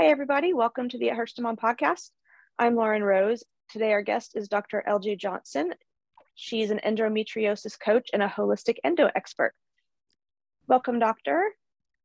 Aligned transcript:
Hi, 0.00 0.06
everybody. 0.06 0.54
Welcome 0.54 0.88
to 0.88 0.96
the 0.96 1.10
At 1.10 1.18
Mom 1.38 1.56
podcast. 1.56 2.08
I'm 2.58 2.74
Lauren 2.74 3.02
Rose. 3.02 3.44
Today, 3.68 3.92
our 3.92 4.00
guest 4.00 4.34
is 4.34 4.48
Dr. 4.48 4.82
LJ 4.88 5.18
Johnson. 5.18 5.74
She's 6.34 6.70
an 6.70 6.80
endometriosis 6.86 7.78
coach 7.78 8.08
and 8.14 8.22
a 8.22 8.26
holistic 8.26 8.76
endo 8.82 9.10
expert. 9.14 9.52
Welcome, 10.66 11.00
doctor. 11.00 11.50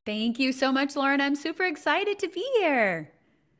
Thank 0.05 0.39
you 0.39 0.51
so 0.51 0.73
much, 0.73 0.97
Lauren. 0.97 1.21
I'm 1.21 1.37
super 1.37 1.63
excited 1.63 2.19
to 2.19 2.27
be 2.27 2.45
here. 2.57 3.13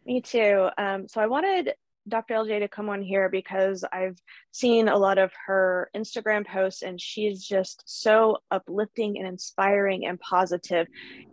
Me 0.05 0.19
too. 0.19 0.67
Um, 0.77 1.07
so, 1.07 1.21
I 1.21 1.27
wanted 1.27 1.71
Dr. 2.07 2.35
LJ 2.35 2.59
to 2.59 2.67
come 2.67 2.89
on 2.89 3.01
here 3.01 3.29
because 3.29 3.83
I've 3.91 4.19
seen 4.51 4.87
a 4.87 4.97
lot 4.97 5.17
of 5.17 5.31
her 5.47 5.89
Instagram 5.95 6.45
posts 6.45 6.83
and 6.83 6.99
she's 7.01 7.43
just 7.43 7.83
so 7.85 8.37
uplifting 8.51 9.17
and 9.17 9.27
inspiring 9.27 10.05
and 10.05 10.19
positive. 10.19 10.87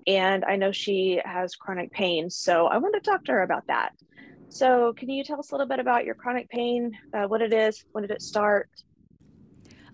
And 0.06 0.44
I 0.44 0.56
know 0.56 0.72
she 0.72 1.20
has 1.24 1.54
chronic 1.56 1.92
pain. 1.92 2.30
So 2.30 2.66
I 2.66 2.78
want 2.78 2.94
to 2.94 3.00
talk 3.00 3.24
to 3.24 3.32
her 3.32 3.42
about 3.42 3.66
that. 3.68 3.92
So, 4.48 4.92
can 4.98 5.08
you 5.08 5.24
tell 5.24 5.38
us 5.38 5.50
a 5.50 5.54
little 5.54 5.66
bit 5.66 5.78
about 5.78 6.04
your 6.04 6.14
chronic 6.14 6.46
pain, 6.50 6.92
uh, 7.14 7.26
what 7.26 7.40
it 7.40 7.54
is, 7.54 7.86
when 7.92 8.02
did 8.02 8.10
it 8.10 8.20
start? 8.20 8.68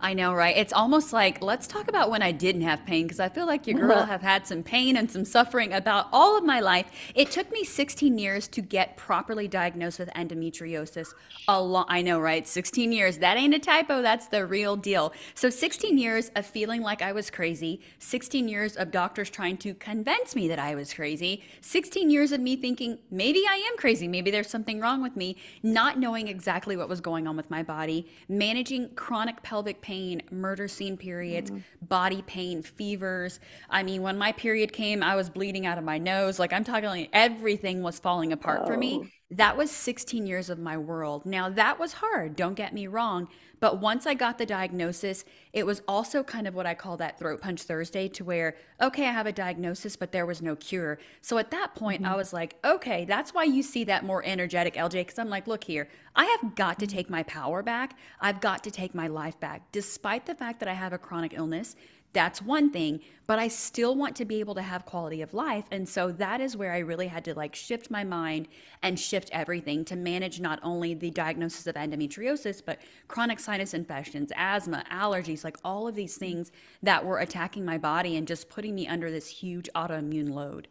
I 0.00 0.14
know, 0.14 0.32
right? 0.32 0.56
It's 0.56 0.72
almost 0.72 1.12
like 1.12 1.42
let's 1.42 1.66
talk 1.66 1.88
about 1.88 2.08
when 2.08 2.22
I 2.22 2.30
didn't 2.30 2.60
have 2.60 2.86
pain 2.86 3.06
because 3.06 3.18
I 3.18 3.28
feel 3.28 3.46
like 3.46 3.66
your 3.66 3.80
girl 3.80 4.04
have 4.04 4.22
had 4.22 4.46
some 4.46 4.62
pain 4.62 4.96
and 4.96 5.10
some 5.10 5.24
suffering 5.24 5.72
about 5.72 6.06
all 6.12 6.38
of 6.38 6.44
my 6.44 6.60
life. 6.60 6.86
It 7.16 7.32
took 7.32 7.50
me 7.50 7.64
16 7.64 8.16
years 8.16 8.46
to 8.48 8.60
get 8.60 8.96
properly 8.96 9.48
diagnosed 9.48 9.98
with 9.98 10.08
endometriosis. 10.10 11.14
A 11.48 11.60
long, 11.60 11.84
I 11.88 12.02
know, 12.02 12.20
right? 12.20 12.46
16 12.46 12.92
years. 12.92 13.18
That 13.18 13.38
ain't 13.38 13.54
a 13.54 13.58
typo. 13.58 14.00
That's 14.00 14.28
the 14.28 14.46
real 14.46 14.76
deal. 14.76 15.12
So 15.34 15.50
16 15.50 15.98
years 15.98 16.30
of 16.36 16.46
feeling 16.46 16.80
like 16.80 17.02
I 17.02 17.10
was 17.10 17.28
crazy. 17.28 17.80
16 17.98 18.46
years 18.46 18.76
of 18.76 18.92
doctors 18.92 19.30
trying 19.30 19.56
to 19.58 19.74
convince 19.74 20.36
me 20.36 20.46
that 20.46 20.60
I 20.60 20.76
was 20.76 20.92
crazy. 20.92 21.42
16 21.60 22.08
years 22.08 22.30
of 22.30 22.40
me 22.40 22.54
thinking 22.54 23.00
maybe 23.10 23.42
I 23.50 23.56
am 23.68 23.76
crazy. 23.76 24.06
Maybe 24.06 24.30
there's 24.30 24.48
something 24.48 24.78
wrong 24.78 25.02
with 25.02 25.16
me. 25.16 25.36
Not 25.64 25.98
knowing 25.98 26.28
exactly 26.28 26.76
what 26.76 26.88
was 26.88 27.00
going 27.00 27.26
on 27.26 27.36
with 27.36 27.50
my 27.50 27.64
body. 27.64 28.06
Managing 28.28 28.90
chronic 28.94 29.42
pelvic 29.42 29.80
pain 29.80 29.87
pain, 29.88 30.20
murder 30.30 30.68
scene 30.68 30.98
periods, 30.98 31.50
mm. 31.50 31.62
body 31.80 32.20
pain, 32.26 32.62
fevers. 32.62 33.40
I 33.70 33.82
mean, 33.82 34.02
when 34.02 34.18
my 34.18 34.32
period 34.32 34.70
came, 34.70 35.02
I 35.02 35.16
was 35.16 35.30
bleeding 35.30 35.64
out 35.64 35.78
of 35.78 35.84
my 35.84 35.96
nose. 35.96 36.38
Like 36.38 36.52
I'm 36.52 36.62
talking 36.62 36.90
like 36.90 37.08
everything 37.14 37.82
was 37.82 37.98
falling 37.98 38.30
apart 38.30 38.60
oh. 38.64 38.66
for 38.66 38.76
me. 38.76 39.00
Oh. 39.02 39.06
That 39.30 39.56
was 39.56 39.70
16 39.70 40.26
years 40.26 40.50
of 40.50 40.58
my 40.58 40.76
world. 40.76 41.24
Now, 41.24 41.48
that 41.50 41.78
was 41.78 41.94
hard, 41.94 42.36
don't 42.36 42.54
get 42.54 42.74
me 42.74 42.86
wrong. 42.86 43.28
But 43.60 43.80
once 43.80 44.06
I 44.06 44.14
got 44.14 44.38
the 44.38 44.46
diagnosis, 44.46 45.24
it 45.52 45.66
was 45.66 45.82
also 45.88 46.22
kind 46.22 46.46
of 46.46 46.54
what 46.54 46.66
I 46.66 46.74
call 46.74 46.96
that 46.98 47.18
throat 47.18 47.40
punch 47.40 47.62
Thursday 47.62 48.08
to 48.08 48.24
where, 48.24 48.56
okay, 48.80 49.06
I 49.06 49.12
have 49.12 49.26
a 49.26 49.32
diagnosis, 49.32 49.96
but 49.96 50.12
there 50.12 50.26
was 50.26 50.40
no 50.40 50.54
cure. 50.54 50.98
So 51.20 51.38
at 51.38 51.50
that 51.50 51.74
point, 51.74 52.02
mm-hmm. 52.02 52.12
I 52.12 52.16
was 52.16 52.32
like, 52.32 52.56
okay, 52.64 53.04
that's 53.04 53.34
why 53.34 53.44
you 53.44 53.62
see 53.62 53.84
that 53.84 54.04
more 54.04 54.24
energetic 54.24 54.74
LJ. 54.74 54.92
Because 54.92 55.18
I'm 55.18 55.28
like, 55.28 55.46
look 55.46 55.64
here, 55.64 55.88
I 56.18 56.24
have 56.24 56.56
got 56.56 56.80
to 56.80 56.86
take 56.88 57.08
my 57.08 57.22
power 57.22 57.62
back. 57.62 57.96
I've 58.20 58.40
got 58.40 58.64
to 58.64 58.72
take 58.72 58.92
my 58.92 59.06
life 59.06 59.38
back. 59.38 59.70
Despite 59.70 60.26
the 60.26 60.34
fact 60.34 60.58
that 60.58 60.68
I 60.68 60.72
have 60.72 60.92
a 60.92 60.98
chronic 60.98 61.32
illness, 61.32 61.76
that's 62.12 62.42
one 62.42 62.72
thing, 62.72 63.00
but 63.28 63.38
I 63.38 63.46
still 63.46 63.94
want 63.94 64.16
to 64.16 64.24
be 64.24 64.40
able 64.40 64.56
to 64.56 64.62
have 64.62 64.84
quality 64.84 65.22
of 65.22 65.32
life. 65.32 65.66
And 65.70 65.88
so 65.88 66.10
that 66.10 66.40
is 66.40 66.56
where 66.56 66.72
I 66.72 66.78
really 66.78 67.06
had 67.06 67.24
to 67.26 67.34
like 67.34 67.54
shift 67.54 67.88
my 67.88 68.02
mind 68.02 68.48
and 68.82 68.98
shift 68.98 69.30
everything 69.32 69.84
to 69.84 69.94
manage 69.94 70.40
not 70.40 70.58
only 70.64 70.92
the 70.92 71.12
diagnosis 71.12 71.68
of 71.68 71.76
endometriosis, 71.76 72.62
but 72.66 72.80
chronic 73.06 73.38
sinus 73.38 73.72
infections, 73.72 74.32
asthma, 74.34 74.84
allergies, 74.90 75.44
like 75.44 75.58
all 75.62 75.86
of 75.86 75.94
these 75.94 76.16
things 76.16 76.50
that 76.82 77.04
were 77.04 77.20
attacking 77.20 77.64
my 77.64 77.78
body 77.78 78.16
and 78.16 78.26
just 78.26 78.48
putting 78.48 78.74
me 78.74 78.88
under 78.88 79.08
this 79.08 79.28
huge 79.28 79.68
autoimmune 79.76 80.34
load. 80.34 80.66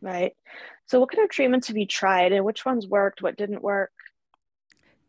Right. 0.00 0.36
So, 0.86 1.00
what 1.00 1.10
kind 1.10 1.24
of 1.24 1.30
treatments 1.30 1.66
have 1.66 1.76
you 1.76 1.86
tried 1.86 2.32
and 2.32 2.44
which 2.44 2.64
ones 2.64 2.86
worked? 2.86 3.22
What 3.22 3.36
didn't 3.36 3.62
work? 3.62 3.90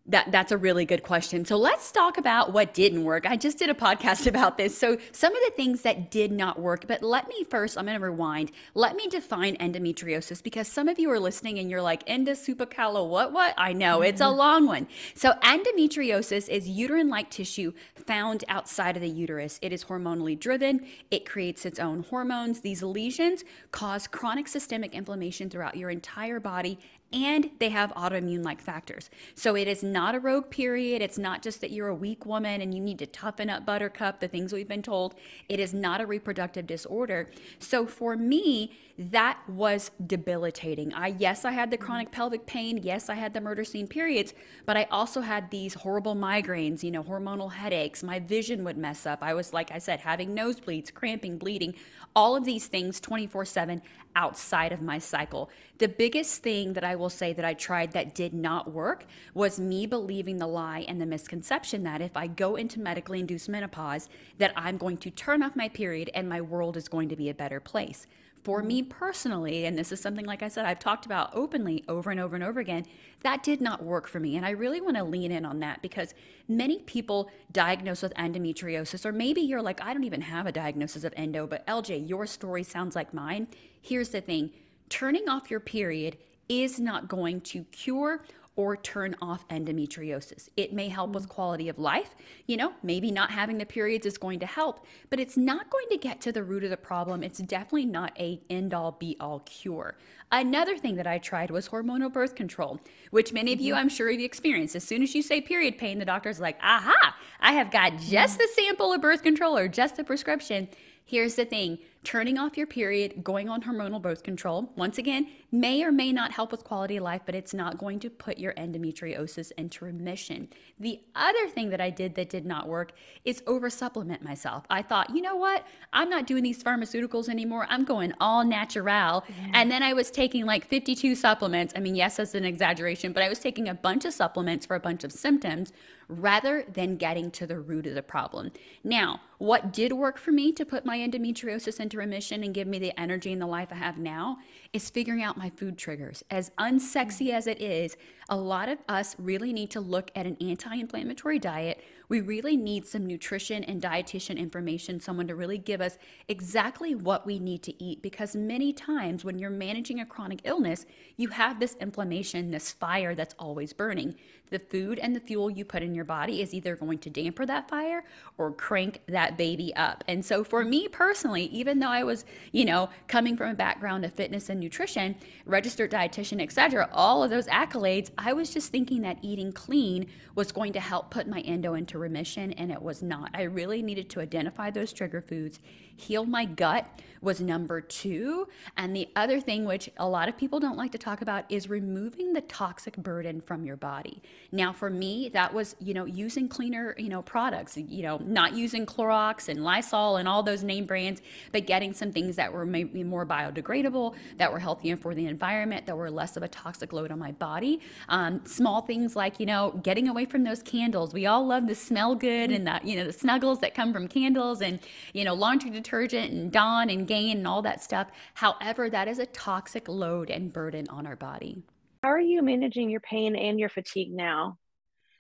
That 0.08 0.32
that's 0.32 0.52
a 0.52 0.58
really 0.58 0.86
good 0.86 1.02
question. 1.02 1.46
So 1.46 1.58
let's 1.58 1.92
talk 1.92 2.20
about 2.20 2.54
what 2.54 2.76
didn't 2.76 3.04
work. 3.04 3.26
I 3.26 3.38
just 3.38 3.58
did 3.58 3.72
a 3.72 3.74
podcast 3.74 4.28
about 4.36 4.58
this. 4.58 4.78
So 4.78 4.98
some 5.12 5.36
of 5.36 5.42
the 5.46 5.52
things 5.56 5.82
that 5.82 6.12
did 6.12 6.32
not 6.32 6.60
work, 6.60 6.86
but 6.88 7.02
let 7.02 7.28
me 7.28 7.44
first, 7.44 7.76
I'm 7.76 7.86
going 7.86 8.00
to 8.00 8.06
rewind. 8.06 8.52
Let 8.76 8.96
me 8.96 9.08
define 9.08 9.58
endometriosis 9.58 10.44
because 10.44 10.68
some 10.68 10.88
of 10.88 11.00
you 11.00 11.10
are 11.10 11.20
listening 11.20 11.58
and 11.58 11.72
you're 11.72 11.82
like 11.82 12.06
endosupacalo 12.06 13.10
what 13.10 13.34
what? 13.34 13.56
I 13.58 13.74
know, 13.74 14.02
it's 14.02 14.22
a 14.22 14.26
mm-hmm. 14.26 14.38
long 14.38 14.66
one. 14.68 14.88
So 15.16 15.34
endometriosis 15.44 16.50
is 16.50 16.68
uterine-like 16.68 17.32
tissue 17.32 17.74
found 17.96 18.44
outside 18.48 18.96
of 18.96 19.02
the 19.02 19.10
uterus. 19.10 19.58
It 19.64 19.74
is 19.74 19.86
hormonally 19.86 20.40
driven. 20.40 20.86
It 21.10 21.26
creates 21.26 21.66
its 21.66 21.80
own 21.80 22.04
hormones. 22.04 22.62
These 22.62 22.84
lesions 22.84 23.44
cause 23.72 24.06
chronic 24.06 24.48
systemic 24.48 24.94
inflammation 24.94 25.50
throughout 25.50 25.78
your 25.78 25.90
entire 25.90 26.40
body 26.40 26.80
and 27.16 27.50
they 27.60 27.70
have 27.70 27.94
autoimmune 27.94 28.44
like 28.44 28.62
factors. 28.62 29.10
So 29.36 29.56
it 29.56 29.70
is 29.70 29.82
not 29.82 30.16
a 30.16 30.20
rogue 30.20 30.50
period. 30.50 31.02
It's 31.02 31.18
not 31.18 31.42
just 31.42 31.62
that 31.62 31.72
you're 31.72 31.88
a 31.88 31.96
weak 31.96 32.26
woman 32.26 32.60
and 32.60 32.74
you 32.74 32.82
need 32.82 33.00
to 33.00 33.06
toughen 33.06 33.50
up 33.50 33.66
buttercup, 33.66 34.20
the 34.20 34.28
things 34.28 34.52
we've 34.52 34.68
been 34.68 34.82
told. 34.82 35.16
It 35.48 35.62
is 35.62 35.74
not 35.74 36.02
a 36.02 36.06
reproductive 36.06 36.68
disorder. 36.68 37.32
So 37.58 37.88
for 37.88 38.18
me, 38.18 38.74
that 38.98 39.40
was 39.50 39.92
debilitating. 40.08 40.94
I 40.94 41.08
yes, 41.08 41.44
I 41.44 41.52
had 41.52 41.70
the 41.70 41.78
mm-hmm. 41.78 41.86
chronic 41.86 42.12
pelvic 42.12 42.46
pain, 42.46 42.80
yes, 42.82 43.10
I 43.10 43.16
had 43.16 43.34
the 43.34 43.42
murder 43.42 43.66
scene 43.66 43.88
periods, 43.88 44.34
but 44.66 44.78
I 44.78 44.84
also 44.90 45.22
had 45.22 45.52
these 45.52 45.74
horrible 45.74 46.16
migraines, 46.16 46.82
you 46.82 46.92
know, 46.92 47.04
hormonal 47.04 47.52
headaches. 47.52 48.04
My 48.04 48.20
vision 48.20 48.64
would 48.64 48.78
mess 48.78 49.06
up. 49.06 49.20
I 49.22 49.34
was 49.34 49.52
like 49.52 49.72
I 49.72 49.80
said 49.80 50.00
having 50.00 50.34
nosebleeds, 50.36 50.94
cramping, 50.94 51.38
bleeding, 51.38 51.74
all 52.16 52.38
of 52.38 52.46
these 52.46 52.68
things 52.68 53.02
24/7 53.02 53.82
outside 54.16 54.72
of 54.72 54.82
my 54.82 54.98
cycle. 54.98 55.50
The 55.78 55.90
biggest 55.90 56.42
thing 56.42 56.72
that 56.74 56.86
I 56.86 56.96
will 56.96 57.10
say 57.10 57.34
that 57.34 57.44
I 57.44 57.54
tried 57.54 57.92
that 57.92 58.16
did 58.16 58.34
not 58.34 58.72
work 58.72 59.06
was 59.34 59.60
me 59.60 59.86
believing 59.86 60.38
the 60.38 60.48
lie 60.48 60.86
and 60.88 61.02
the 61.02 61.06
misconception 61.06 61.84
that 61.84 62.02
if 62.02 62.16
I 62.16 62.28
go 62.28 62.56
into 62.56 62.80
medically 62.80 63.20
induced 63.20 63.50
menopause 63.50 64.08
that 64.38 64.54
I'm 64.56 64.78
going 64.78 64.98
to 64.98 65.12
turn 65.12 65.44
off 65.44 65.58
my 65.58 65.68
period 65.68 66.10
and 66.14 66.30
my 66.30 66.40
world 66.40 66.78
is 66.78 66.88
going 66.88 67.10
to 67.10 67.18
be 67.18 67.30
a 67.30 67.34
better 67.34 67.60
place 67.60 68.08
for 68.46 68.60
mm-hmm. 68.60 68.68
me 68.68 68.84
personally, 68.84 69.66
and 69.66 69.76
this 69.76 69.92
is 69.92 70.00
something, 70.00 70.26
like 70.26 70.44
I 70.44 70.48
said, 70.50 70.66
I've 70.66 70.78
talked 70.78 71.08
about 71.08 71.32
openly 71.34 71.84
over 71.88 72.12
and 72.12 72.20
over 72.20 72.36
and 72.36 72.44
over 72.44 72.60
again, 72.60 72.86
that 73.24 73.42
did 73.42 73.60
not 73.60 73.84
work 73.84 74.08
for 74.08 74.20
me. 74.20 74.38
And 74.38 74.46
I 74.46 74.52
really 74.52 74.80
want 74.80 74.98
to 74.98 75.04
lean 75.04 75.32
in 75.32 75.46
on 75.46 75.60
that 75.62 75.82
because 75.82 76.14
many 76.48 76.80
people 76.84 77.32
diagnosed 77.52 78.04
with 78.04 78.14
endometriosis, 78.14 79.04
or 79.04 79.12
maybe 79.12 79.42
you're 79.42 79.64
like, 79.64 79.82
I 79.82 79.94
don't 79.94 80.04
even 80.04 80.22
have 80.22 80.46
a 80.46 80.52
diagnosis 80.52 81.04
of 81.04 81.12
endo, 81.18 81.48
but 81.48 81.66
LJ, 81.66 82.08
your 82.08 82.28
story 82.28 82.62
sounds 82.62 82.96
like 82.96 83.16
mine. 83.16 83.48
Here's 83.82 84.10
the 84.10 84.22
thing 84.22 84.52
turning 84.90 85.28
off 85.28 85.50
your 85.50 85.60
period 85.60 86.16
is 86.48 86.80
not 86.80 87.08
going 87.08 87.42
to 87.42 87.64
cure 87.66 88.24
or 88.56 88.78
turn 88.78 89.16
off 89.22 89.48
endometriosis. 89.50 90.50
It 90.56 90.74
may 90.74 90.88
help 90.88 91.12
with 91.12 91.26
mm. 91.26 91.30
quality 91.30 91.70
of 91.70 91.78
life. 91.78 92.16
You 92.48 92.58
know, 92.58 92.74
maybe 92.84 93.12
not 93.12 93.32
having 93.32 93.58
the 93.58 93.66
periods 93.66 94.06
is 94.06 94.18
going 94.18 94.40
to 94.40 94.46
help, 94.46 94.86
but 95.10 95.20
it's 95.20 95.38
not 95.38 95.70
going 95.70 95.88
to 95.90 95.98
get 95.98 96.22
to 96.22 96.32
the 96.32 96.44
root 96.44 96.64
of 96.64 96.70
the 96.70 96.78
problem. 96.78 97.24
It's 97.24 97.40
definitely 97.40 97.86
not 97.86 98.14
a 98.20 98.42
end 98.50 98.74
all 98.74 98.94
be 98.94 99.18
all 99.20 99.40
cure. 99.40 99.98
Another 100.32 100.78
thing 100.78 100.96
that 100.96 101.08
I 101.08 101.18
tried 101.18 101.52
was 101.52 101.70
hormonal 101.70 102.12
birth 102.12 102.36
control, 102.36 102.80
which 103.12 103.34
many 103.34 103.54
of 103.54 103.62
you 103.62 103.74
mm-hmm. 103.74 103.82
I'm 103.82 103.90
sure 103.90 104.10
have 104.10 104.20
experienced. 104.20 104.76
As 104.76 104.84
soon 104.84 105.04
as 105.04 105.14
you 105.14 105.22
say 105.22 105.42
period 105.42 105.78
pain, 105.78 106.00
the 106.00 106.06
doctor's 106.06 106.40
like, 106.40 106.58
"Aha, 106.62 107.16
I 107.40 107.54
have 107.54 107.72
got 107.72 107.98
just 108.00 108.36
mm. 108.36 108.42
the 108.42 108.48
sample 108.56 108.94
of 108.94 109.02
birth 109.02 109.22
control 109.22 109.58
or 109.58 109.68
just 109.68 109.98
the 109.98 110.04
prescription." 110.04 110.68
Here's 111.08 111.36
the 111.36 111.46
thing 111.46 111.78
turning 112.06 112.38
off 112.38 112.56
your 112.56 112.68
period, 112.68 113.24
going 113.24 113.50
on 113.50 113.64
hormonal 113.64 114.02
birth 114.02 114.24
control, 114.24 114.72
once 114.76 114.98
again, 114.98 115.28
may 115.52 115.84
or 115.84 115.92
may 115.92 116.12
not 116.12 116.32
help 116.32 116.52
with 116.52 116.64
quality 116.64 116.98
of 116.98 117.04
life, 117.04 117.22
but 117.26 117.34
it's 117.34 117.54
not 117.54 117.78
going 117.78 118.00
to 118.00 118.10
put 118.10 118.38
your 118.38 118.54
endometriosis 118.54 119.52
into 119.58 119.84
remission. 119.84 120.48
The 120.80 121.02
other 121.16 121.48
thing 121.48 121.70
that 121.70 121.82
I 121.82 121.90
did 121.90 122.16
that 122.16 122.30
did 122.30 122.46
not 122.46 122.68
work 122.68 122.92
is 123.26 123.42
over 123.48 123.70
supplement 123.70 124.24
myself. 124.24 124.66
I 124.70 124.82
thought, 124.82 125.10
you 125.16 125.22
know 125.22 125.36
what? 125.36 125.66
I'm 125.92 126.10
not 126.10 126.28
doing 126.28 126.44
these 126.44 126.64
pharmaceuticals 126.64 127.28
anymore. 127.28 127.66
I'm 127.70 127.84
going 127.84 128.14
all 128.20 128.46
natural. 128.46 129.24
And 129.54 129.72
then 129.72 129.82
I 129.82 129.94
was 129.94 130.12
taking 130.12 130.46
like 130.46 130.66
52 130.68 131.16
supplements. 131.16 131.74
I 131.76 131.80
mean, 131.80 131.96
yes, 131.96 132.18
that's 132.18 132.36
an 132.36 132.46
exaggeration, 132.46 133.14
but 133.14 133.24
I 133.24 133.30
was 133.30 133.40
taking 133.40 133.68
a 133.68 133.74
bunch 133.74 134.06
of 134.06 134.14
supplements 134.14 134.66
for 134.66 134.76
a 134.76 134.80
bunch 134.80 135.04
of 135.04 135.12
symptoms 135.12 135.74
rather 136.08 136.66
than 136.72 136.98
getting 136.98 137.32
to 137.32 137.48
the 137.48 137.60
root 137.60 137.88
of 137.88 137.96
the 137.96 138.04
problem. 138.04 138.52
Now, 138.84 139.22
what 139.38 139.74
did 139.74 139.92
work 139.92 140.18
for 140.18 140.32
me 140.32 140.52
to 140.54 140.66
put 140.66 140.86
my 140.86 140.98
endometriosis 140.98 141.80
into 141.80 141.98
remission 141.98 142.44
and 142.44 142.54
give 142.54 142.68
me 142.68 142.80
the 142.80 142.98
energy 143.00 143.34
and 143.34 143.42
the 143.42 143.48
life 143.48 143.70
I 143.72 143.76
have 143.76 143.98
now 143.98 144.38
is 144.72 144.90
figuring 144.90 145.24
out 145.24 145.38
my 145.38 145.50
food 145.50 145.78
triggers. 145.78 146.24
As 146.30 146.52
unsexy 146.60 147.32
as 147.32 147.48
it 147.48 147.62
is, 147.62 147.98
a 148.30 148.36
lot 148.36 148.70
of 148.70 148.78
us 148.90 149.16
really 149.20 149.54
need 149.54 149.70
to 149.72 149.80
look 149.80 150.12
at 150.16 150.26
an 150.26 150.38
anti 150.42 150.76
inflammatory 150.76 151.40
diet. 151.40 151.82
We 152.08 152.22
really 152.22 152.58
need 152.58 152.86
some 152.86 153.06
nutrition 153.06 153.64
and 153.64 153.82
dietitian 153.82 154.38
information, 154.38 155.00
someone 155.00 155.28
to 155.28 155.36
really 155.36 155.58
give 155.58 155.82
us 155.82 155.98
exactly 156.28 156.94
what 156.94 157.26
we 157.26 157.40
need 157.40 157.64
to 157.64 157.84
eat. 157.84 158.02
Because 158.02 158.36
many 158.36 158.74
times 158.74 159.24
when 159.24 159.40
you're 159.40 159.50
managing 159.50 160.00
a 160.00 160.06
chronic 160.06 160.42
illness, 160.44 160.86
you 161.18 161.30
have 161.30 161.60
this 161.60 161.76
inflammation, 161.80 162.52
this 162.52 162.72
fire 162.72 163.16
that's 163.16 163.36
always 163.40 163.74
burning. 163.74 164.16
The 164.52 164.60
food 164.60 165.00
and 165.00 165.16
the 165.16 165.20
fuel 165.20 165.50
you 165.50 165.66
put 165.66 165.82
in 165.82 165.95
your 165.96 166.06
body 166.06 166.42
is 166.42 166.54
either 166.54 166.76
going 166.76 167.00
to 167.00 167.10
damper 167.10 167.46
that 167.46 167.70
fire 167.70 168.04
or 168.38 168.52
crank 168.52 169.02
that 169.08 169.38
baby 169.38 169.76
up. 169.76 170.04
And 170.08 170.24
so 170.24 170.44
for 170.44 170.64
me 170.64 170.88
personally, 170.88 171.46
even 171.46 171.80
though 171.80 171.90
I 171.90 172.04
was, 172.04 172.26
you 172.52 172.66
know, 172.66 172.90
coming 173.08 173.38
from 173.38 173.50
a 173.50 173.56
background 173.56 174.06
of 174.06 174.14
fitness 174.14 174.50
and 174.50 174.60
nutrition, 174.60 175.16
registered 175.46 175.92
dietitian, 175.92 176.42
etc., 176.42 176.90
all 176.92 177.24
of 177.24 177.30
those 177.30 177.48
accolades, 177.48 178.12
I 178.18 178.34
was 178.34 178.54
just 178.54 178.72
thinking 178.72 179.02
that 179.02 179.18
eating 179.22 179.52
clean 179.52 180.08
was 180.36 180.52
going 180.52 180.74
to 180.74 180.80
help 180.80 181.10
put 181.10 181.28
my 181.28 181.40
endo 181.42 181.74
into 181.74 181.98
remission 181.98 182.52
and 182.54 182.72
it 182.72 182.82
was 182.82 183.02
not. 183.02 183.32
I 183.34 183.44
really 183.44 183.82
needed 183.82 184.10
to 184.12 184.20
identify 184.20 184.70
those 184.70 184.94
trigger 184.94 185.22
foods 185.22 185.60
heal 185.96 186.26
my 186.26 186.46
gut 186.46 186.88
was 187.22 187.42
number 187.42 187.82
two. 187.82 188.48
And 188.78 188.96
the 188.96 189.10
other 189.16 189.40
thing, 189.40 189.66
which 189.66 189.90
a 189.98 190.08
lot 190.08 190.30
of 190.30 190.38
people 190.38 190.60
don't 190.60 190.78
like 190.78 190.92
to 190.92 190.98
talk 190.98 191.22
about, 191.22 191.46
is 191.50 191.70
removing 191.70 192.34
the 192.34 192.42
toxic 192.42 192.98
burden 192.98 193.42
from 193.42 193.64
your 193.66 193.78
body. 193.78 194.22
Now, 194.52 194.74
for 194.74 194.90
me, 194.90 195.30
that 195.30 195.54
was, 195.54 195.76
you 195.86 195.94
know, 195.94 196.06
using 196.06 196.48
cleaner, 196.48 196.96
you 196.98 197.10
know, 197.10 197.22
products, 197.22 197.78
you 197.78 198.02
know, 198.02 198.18
not 198.26 198.56
using 198.56 198.88
Clorox 198.88 199.48
and 199.50 199.64
Lysol 199.64 200.18
and 200.18 200.28
all 200.28 200.42
those 200.42 200.64
name 200.64 200.88
brands, 200.88 201.22
but 201.52 201.68
getting 201.68 201.94
some 201.94 202.12
things 202.12 202.36
that 202.38 202.52
were 202.52 202.66
maybe 202.66 203.04
more 203.04 203.24
biodegradable, 203.24 204.16
that 204.38 204.52
were 204.52 204.58
healthier 204.58 204.98
for 204.98 205.14
the 205.14 205.28
environment, 205.28 205.86
that 205.86 205.96
were 205.96 206.10
less 206.10 206.38
of 206.38 206.42
a 206.42 206.48
toxic 206.48 206.92
load 206.92 207.12
on 207.12 207.20
my 207.20 207.32
body. 207.34 207.82
Um, 208.10 208.42
small 208.46 208.82
things 208.82 209.16
like, 209.16 209.40
you 209.40 209.46
know, 209.46 209.80
getting 209.84 210.08
away 210.08 210.26
from 210.26 210.44
those 210.44 210.64
candles. 210.64 211.14
We 211.14 211.28
all 211.28 211.46
love 211.46 211.68
the 211.68 211.76
smell 211.76 212.16
good 212.16 212.50
and 212.50 212.66
that, 212.66 212.84
you 212.84 212.96
know, 212.96 213.06
the 213.06 213.14
snuggles 213.14 213.60
that 213.60 213.76
come 213.76 213.94
from 213.94 214.08
candles 214.08 214.64
and, 214.64 214.80
you 215.14 215.24
know, 215.24 215.36
laundry 215.36 215.70
detergent 215.70 216.32
and 216.32 216.52
Dawn 216.52 216.90
and 216.90 217.08
Gain 217.08 217.38
and 217.38 217.48
all 217.48 217.62
that 217.62 217.84
stuff. 217.84 218.08
However, 218.34 218.90
that 218.90 219.08
is 219.08 219.20
a 219.20 219.28
toxic 219.28 219.88
load 219.88 220.32
and 220.32 220.52
burden 220.52 220.88
on 220.90 221.06
our 221.06 221.16
body. 221.16 221.62
How 222.02 222.10
are 222.10 222.20
you 222.20 222.42
managing 222.42 222.90
your 222.90 223.02
pain 223.02 223.36
and 223.36 223.60
your 223.60 223.70
fatigue 223.70 224.12
now? 224.12 224.58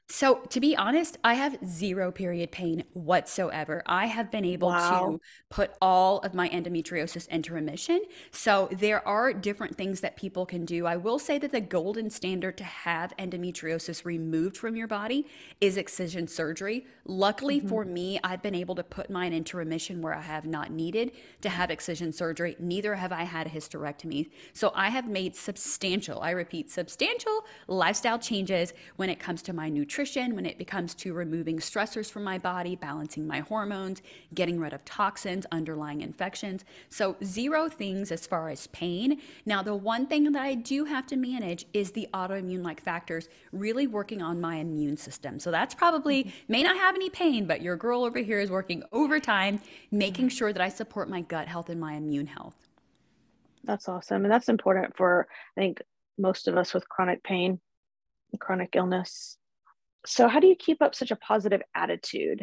So, 0.07 0.41
to 0.49 0.59
be 0.59 0.77
honest, 0.77 1.17
I 1.23 1.33
have 1.33 1.57
zero 1.65 2.11
period 2.11 2.51
pain 2.51 2.83
whatsoever. 2.93 3.81
I 3.87 4.05
have 4.05 4.29
been 4.29 4.45
able 4.45 4.69
Wow. 4.69 5.15
to 5.15 5.19
put 5.49 5.71
all 5.81 6.19
of 6.19 6.35
my 6.35 6.47
endometriosis 6.49 7.27
into 7.29 7.55
remission. 7.55 8.01
So, 8.29 8.69
there 8.71 9.05
are 9.07 9.33
different 9.33 9.75
things 9.77 10.01
that 10.01 10.15
people 10.15 10.45
can 10.45 10.63
do. 10.63 10.85
I 10.85 10.95
will 10.95 11.17
say 11.17 11.39
that 11.39 11.51
the 11.51 11.59
golden 11.59 12.11
standard 12.11 12.55
to 12.59 12.63
have 12.63 13.17
endometriosis 13.17 14.05
removed 14.05 14.57
from 14.57 14.75
your 14.75 14.87
body 14.87 15.25
is 15.59 15.75
excision 15.75 16.27
surgery. 16.27 16.85
Luckily 17.05 17.59
Mhm. 17.59 17.67
for 17.67 17.83
me, 17.83 18.19
I've 18.23 18.43
been 18.43 18.53
able 18.55 18.75
to 18.75 18.83
put 18.83 19.09
mine 19.09 19.33
into 19.33 19.57
remission 19.57 20.03
where 20.03 20.13
I 20.13 20.21
have 20.21 20.45
not 20.45 20.71
needed 20.71 21.13
to 21.41 21.49
have 21.49 21.71
excision 21.71 22.11
surgery. 22.13 22.55
Neither 22.59 22.93
have 22.93 23.11
I 23.11 23.23
had 23.23 23.47
a 23.47 23.49
hysterectomy. 23.49 24.29
So, 24.53 24.71
I 24.75 24.89
have 24.89 25.07
made 25.07 25.35
substantial, 25.35 26.21
I 26.21 26.29
repeat, 26.29 26.69
substantial 26.69 27.43
lifestyle 27.67 28.19
changes 28.19 28.71
when 28.97 29.09
it 29.09 29.19
comes 29.19 29.41
to 29.41 29.51
my 29.53 29.67
nutrition 29.67 29.94
nutrition, 29.95 30.35
when 30.35 30.45
it 30.45 30.67
comes 30.67 30.93
to 30.93 31.13
removing 31.13 31.57
stressors 31.57 32.11
from 32.11 32.21
my 32.21 32.37
body, 32.37 32.75
balancing 32.75 33.25
my 33.25 33.39
hormones, 33.39 34.01
getting 34.33 34.59
rid 34.59 34.73
of 34.73 34.83
toxins, 34.83 35.45
underlying 35.53 36.01
infections. 36.01 36.65
So, 36.89 37.15
zero 37.23 37.69
things 37.69 38.11
as 38.11 38.27
far 38.27 38.49
as 38.49 38.67
pain. 38.67 39.21
Now, 39.45 39.63
the 39.63 39.73
one 39.73 40.05
thing 40.05 40.29
that 40.33 40.41
I 40.41 40.55
do 40.55 40.83
have 40.83 41.07
to 41.07 41.15
manage 41.15 41.65
is 41.71 41.91
the 41.91 42.09
autoimmune 42.13 42.61
like 42.61 42.81
factors, 42.81 43.29
really 43.53 43.87
working 43.87 44.21
on 44.21 44.41
my 44.41 44.57
immune 44.57 44.97
system. 44.97 45.39
So, 45.39 45.49
that's 45.49 45.73
probably 45.73 46.25
mm-hmm. 46.25 46.51
may 46.51 46.63
not 46.63 46.75
have 46.75 46.95
any 46.95 47.09
pain, 47.09 47.45
but 47.45 47.61
your 47.61 47.77
girl 47.77 48.03
over 48.03 48.19
here 48.19 48.41
is 48.41 48.51
working 48.51 48.83
overtime, 48.91 49.61
making 49.91 50.25
mm-hmm. 50.25 50.35
sure 50.35 50.51
that 50.51 50.61
I 50.61 50.67
support 50.67 51.09
my 51.09 51.21
gut 51.21 51.47
health 51.47 51.69
and 51.69 51.79
my 51.79 51.93
immune 51.93 52.27
health. 52.27 52.55
That's 53.63 53.87
awesome. 53.87 54.25
And 54.25 54.31
that's 54.31 54.49
important 54.49 54.97
for, 54.97 55.29
I 55.57 55.61
think, 55.61 55.81
most 56.17 56.49
of 56.49 56.57
us 56.57 56.73
with 56.73 56.89
chronic 56.89 57.23
pain, 57.23 57.61
chronic 58.41 58.75
illness. 58.75 59.37
So, 60.05 60.27
how 60.27 60.39
do 60.39 60.47
you 60.47 60.55
keep 60.55 60.81
up 60.81 60.95
such 60.95 61.11
a 61.11 61.15
positive 61.15 61.61
attitude? 61.75 62.41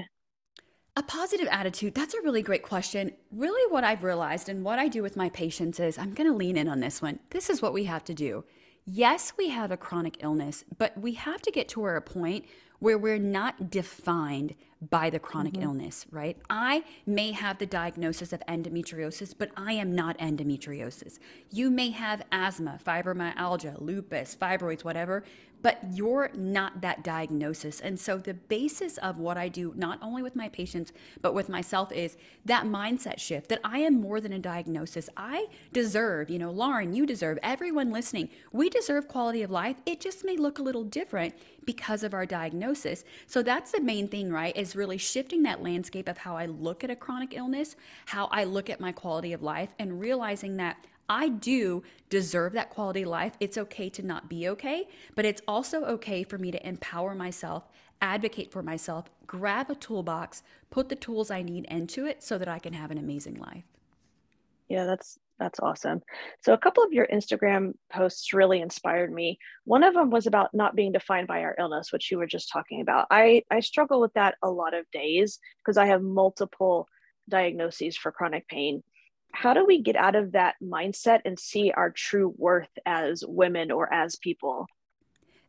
A 0.95 1.03
positive 1.03 1.49
attitude, 1.51 1.95
that's 1.95 2.13
a 2.13 2.21
really 2.21 2.43
great 2.43 2.63
question. 2.63 3.13
Really, 3.31 3.71
what 3.73 3.83
I've 3.83 4.03
realized 4.05 4.51
and 4.51 4.63
what 4.63 4.79
I 4.79 4.89
do 4.89 5.03
with 5.03 5.17
my 5.17 5.31
patients 5.31 5.81
is 5.81 5.97
I'm 5.97 6.13
going 6.13 6.31
to 6.31 6.37
lean 6.37 6.57
in 6.59 6.69
on 6.69 6.81
this 6.81 7.01
one. 7.01 7.19
This 7.31 7.49
is 7.49 7.63
what 7.63 7.73
we 7.73 7.85
have 7.85 8.05
to 8.05 8.15
do. 8.15 8.45
Yes, 8.85 9.33
we 9.39 9.49
have 9.49 9.71
a 9.71 9.77
chronic 9.79 10.19
illness, 10.21 10.65
but 10.77 10.99
we 10.99 11.15
have 11.15 11.41
to 11.43 11.51
get 11.51 11.69
to 11.71 11.81
where 11.81 11.97
a 11.97 12.03
point 12.03 12.45
where 12.81 12.99
we're 12.99 13.19
not 13.19 13.71
defined 13.71 14.55
by 14.91 15.09
the 15.09 15.19
chronic 15.21 15.57
hmm 15.57 15.63
illness, 15.63 16.05
right? 16.11 16.37
I 16.51 16.83
may 17.07 17.31
have 17.31 17.59
the 17.59 17.67
diagnosis 17.67 18.33
of 18.33 18.43
endometriosis, 18.49 19.35
but 19.39 19.51
I 19.57 19.75
am 19.75 19.95
not 19.95 20.19
endometriosis. 20.19 21.21
You 21.51 21.71
may 21.71 21.91
have 21.91 22.23
asthma, 22.33 22.81
fibromyalgia, 22.85 23.81
lupus, 23.81 24.37
fibroids, 24.41 24.83
whatever, 24.83 25.23
but 25.63 25.79
you're 25.93 26.31
not 26.35 26.81
that 26.81 27.05
diagnosis. 27.05 27.81
And 27.81 27.99
so 27.99 28.19
the 28.19 28.35
basis 28.35 28.99
of 28.99 29.19
what 29.19 29.39
I 29.39 29.49
do, 29.49 29.73
not 29.77 29.99
only 30.03 30.23
with 30.23 30.37
my 30.37 30.49
patients, 30.49 30.93
but 31.21 31.35
with 31.35 31.49
myself, 31.49 31.93
is 31.93 32.17
that 32.45 32.65
mindset 32.65 33.19
shift 33.19 33.49
that 33.49 33.61
I 33.65 33.79
am 33.79 34.01
more 34.01 34.21
than 34.21 34.33
a 34.33 34.39
diagnosis. 34.39 35.09
I 35.17 35.47
deserve, 35.73 36.29
you 36.31 36.39
know, 36.39 36.51
Lauren, 36.51 36.95
you 36.95 37.07
deserve, 37.07 37.39
everyone 37.43 37.91
listening, 37.91 38.29
we 38.53 38.69
deserve 38.69 39.09
quality 39.09 39.43
of 39.43 39.51
life. 39.51 39.77
It 39.87 40.01
just 40.01 40.25
may 40.25 40.37
look 40.37 40.59
a 40.59 40.63
little 40.63 40.85
different 40.85 41.35
because 41.65 42.03
of 42.03 42.13
our 42.13 42.27
diagnosis. 42.27 43.05
So 43.27 43.43
that's 43.43 43.71
the 43.71 43.81
main 43.81 44.09
thing, 44.09 44.33
right? 44.33 44.57
Is 44.57 44.75
really 44.75 44.99
shifting 44.99 45.45
that 45.45 45.63
landscape 45.63 46.09
of 46.09 46.19
how 46.19 46.37
I 46.37 46.47
look 46.47 46.83
at 46.83 46.91
a 46.91 46.97
chronic 46.97 47.35
illness, 47.35 47.77
how 48.07 48.27
I 48.27 48.45
look 48.45 48.69
at 48.69 48.81
my 48.81 48.91
quality 48.91 49.33
of 49.33 49.43
life, 49.43 49.71
and 49.79 50.01
realizing 50.01 50.57
that 50.57 50.77
I 51.09 51.29
do 51.29 51.83
deserve 52.09 52.53
that 52.55 52.71
quality 52.71 53.05
life. 53.05 53.35
It's 53.41 53.59
okay 53.59 53.89
to 53.91 54.03
not 54.03 54.29
be 54.29 54.49
okay, 54.49 54.89
but 55.15 55.25
it's 55.25 55.43
also 55.47 55.85
okay 55.85 56.23
for 56.23 56.39
me 56.39 56.51
to 56.51 56.67
empower 56.67 57.15
myself, 57.15 57.69
advocate 58.01 58.51
for 58.51 58.63
myself, 58.63 59.11
grab 59.27 59.71
a 59.71 59.75
toolbox, 59.75 60.43
put 60.71 60.89
the 60.89 60.97
tools 60.97 61.31
I 61.31 61.43
need 61.43 61.67
into 61.67 62.07
it 62.07 62.23
so 62.23 62.39
that 62.39 62.49
I 62.49 62.59
can 62.59 62.73
have 62.73 62.91
an 62.91 62.99
amazing 62.99 63.37
life. 63.37 63.65
Yeah, 64.69 64.87
that's 64.87 65.19
that's 65.39 65.59
awesome. 65.61 66.01
So, 66.41 66.53
a 66.53 66.59
couple 66.59 66.85
of 66.85 66.93
your 66.93 67.07
Instagram 67.09 67.73
posts 67.93 68.33
really 68.33 68.61
inspired 68.61 69.13
me. 69.13 69.39
One 69.65 69.83
of 69.83 69.93
them 69.93 70.09
was 70.11 70.27
about 70.27 70.55
not 70.55 70.77
being 70.77 70.93
defined 70.93 71.27
by 71.27 71.43
our 71.43 71.57
illness, 71.59 71.93
which 71.93 72.11
you 72.11 72.19
were 72.19 72.27
just 72.27 72.49
talking 72.51 72.81
about. 72.81 73.07
I 73.11 73.43
I 73.51 73.61
struggle 73.61 74.01
with 74.01 74.13
that 74.15 74.37
a 74.43 74.51
lot 74.51 74.73
of 74.73 74.91
days 74.93 75.39
because 75.59 75.77
I 75.77 75.87
have 75.87 76.01
multiple 76.01 76.87
diagnoses 77.29 77.97
for 77.97 78.13
chronic 78.13 78.47
pain. 78.49 78.83
How 79.33 79.55
do 79.55 79.65
we 79.65 79.83
get 79.83 79.97
out 79.97 80.15
of 80.15 80.33
that 80.33 80.57
mindset 80.63 81.21
and 81.25 81.39
see 81.39 81.73
our 81.73 81.91
true 81.91 82.35
worth 82.37 82.71
as 82.87 83.25
women 83.27 83.71
or 83.71 83.93
as 83.93 84.17
people? 84.17 84.67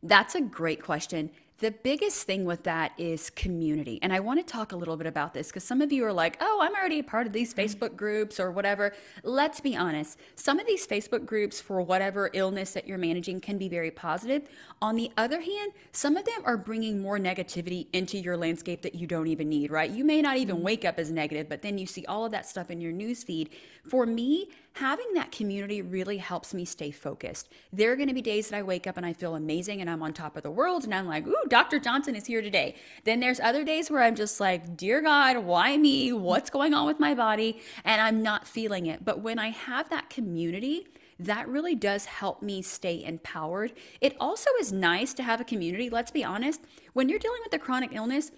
That's 0.02 0.34
a 0.34 0.40
great 0.40 0.82
question. 0.82 1.30
The 1.58 1.70
biggest 1.70 2.26
thing 2.26 2.44
with 2.44 2.64
that 2.64 2.92
is 2.98 3.30
community. 3.30 4.00
And 4.02 4.12
I 4.12 4.18
want 4.18 4.44
to 4.44 4.52
talk 4.52 4.72
a 4.72 4.76
little 4.76 4.96
bit 4.96 5.06
about 5.06 5.34
this 5.34 5.48
because 5.48 5.62
some 5.62 5.80
of 5.80 5.92
you 5.92 6.04
are 6.04 6.12
like, 6.12 6.36
oh, 6.40 6.58
I'm 6.60 6.74
already 6.74 6.98
a 6.98 7.04
part 7.04 7.28
of 7.28 7.32
these 7.32 7.54
mm-hmm. 7.54 7.60
Facebook 7.60 7.96
groups 7.96 8.40
or 8.40 8.50
whatever. 8.50 8.92
Let's 9.22 9.60
be 9.60 9.76
honest. 9.76 10.18
Some 10.34 10.58
of 10.58 10.66
these 10.66 10.84
Facebook 10.84 11.24
groups 11.24 11.60
for 11.60 11.80
whatever 11.80 12.28
illness 12.32 12.72
that 12.72 12.88
you're 12.88 12.98
managing 12.98 13.40
can 13.40 13.56
be 13.56 13.68
very 13.68 13.92
positive. 13.92 14.48
On 14.82 14.96
the 14.96 15.12
other 15.16 15.40
hand, 15.40 15.72
some 15.92 16.16
of 16.16 16.24
them 16.24 16.42
are 16.44 16.56
bringing 16.56 17.00
more 17.00 17.18
negativity 17.18 17.86
into 17.92 18.18
your 18.18 18.36
landscape 18.36 18.82
that 18.82 18.96
you 18.96 19.06
don't 19.06 19.28
even 19.28 19.48
need, 19.48 19.70
right? 19.70 19.90
You 19.90 20.04
may 20.04 20.22
not 20.22 20.38
even 20.38 20.56
mm-hmm. 20.56 20.64
wake 20.64 20.84
up 20.84 20.98
as 20.98 21.12
negative, 21.12 21.48
but 21.48 21.62
then 21.62 21.78
you 21.78 21.86
see 21.86 22.04
all 22.06 22.24
of 22.24 22.32
that 22.32 22.46
stuff 22.46 22.68
in 22.68 22.80
your 22.80 22.92
news 22.92 23.22
feed. 23.22 23.50
For 23.88 24.06
me, 24.06 24.48
having 24.74 25.14
that 25.14 25.30
community 25.30 25.82
really 25.82 26.18
helps 26.18 26.52
me 26.52 26.64
stay 26.64 26.90
focused. 26.90 27.48
There 27.72 27.92
are 27.92 27.96
going 27.96 28.08
to 28.08 28.14
be 28.14 28.22
days 28.22 28.48
that 28.48 28.56
I 28.56 28.62
wake 28.62 28.86
up 28.88 28.96
and 28.96 29.06
I 29.06 29.12
feel 29.12 29.36
amazing 29.36 29.80
and 29.80 29.88
I'm 29.88 30.02
on 30.02 30.12
top 30.12 30.36
of 30.36 30.42
the 30.42 30.50
world 30.50 30.82
and 30.82 30.92
I'm 30.92 31.06
like, 31.06 31.26
ooh, 31.26 31.44
Dr. 31.48 31.78
Johnson 31.78 32.16
is 32.16 32.26
here 32.26 32.42
today. 32.42 32.74
Then 33.04 33.20
there's 33.20 33.38
other 33.38 33.62
days 33.62 33.88
where 33.88 34.02
I'm 34.02 34.16
just 34.16 34.40
like, 34.40 34.76
dear 34.76 35.00
God, 35.00 35.38
why 35.38 35.76
me? 35.76 36.12
What's 36.12 36.50
going 36.50 36.74
on 36.74 36.86
with 36.86 36.98
my 36.98 37.14
body? 37.14 37.60
And 37.84 38.00
I'm 38.00 38.20
not 38.20 38.48
feeling 38.48 38.86
it. 38.86 39.04
But 39.04 39.20
when 39.20 39.38
I 39.38 39.48
have 39.50 39.90
that 39.90 40.10
community, 40.10 40.88
that 41.20 41.48
really 41.48 41.76
does 41.76 42.06
help 42.06 42.42
me 42.42 42.60
stay 42.60 43.04
empowered. 43.04 43.72
It 44.00 44.16
also 44.18 44.50
is 44.58 44.72
nice 44.72 45.14
to 45.14 45.22
have 45.22 45.40
a 45.40 45.44
community. 45.44 45.88
Let's 45.88 46.10
be 46.10 46.24
honest, 46.24 46.62
when 46.94 47.08
you're 47.08 47.20
dealing 47.20 47.40
with 47.44 47.54
a 47.54 47.58
chronic 47.60 47.90
illness, 47.92 48.32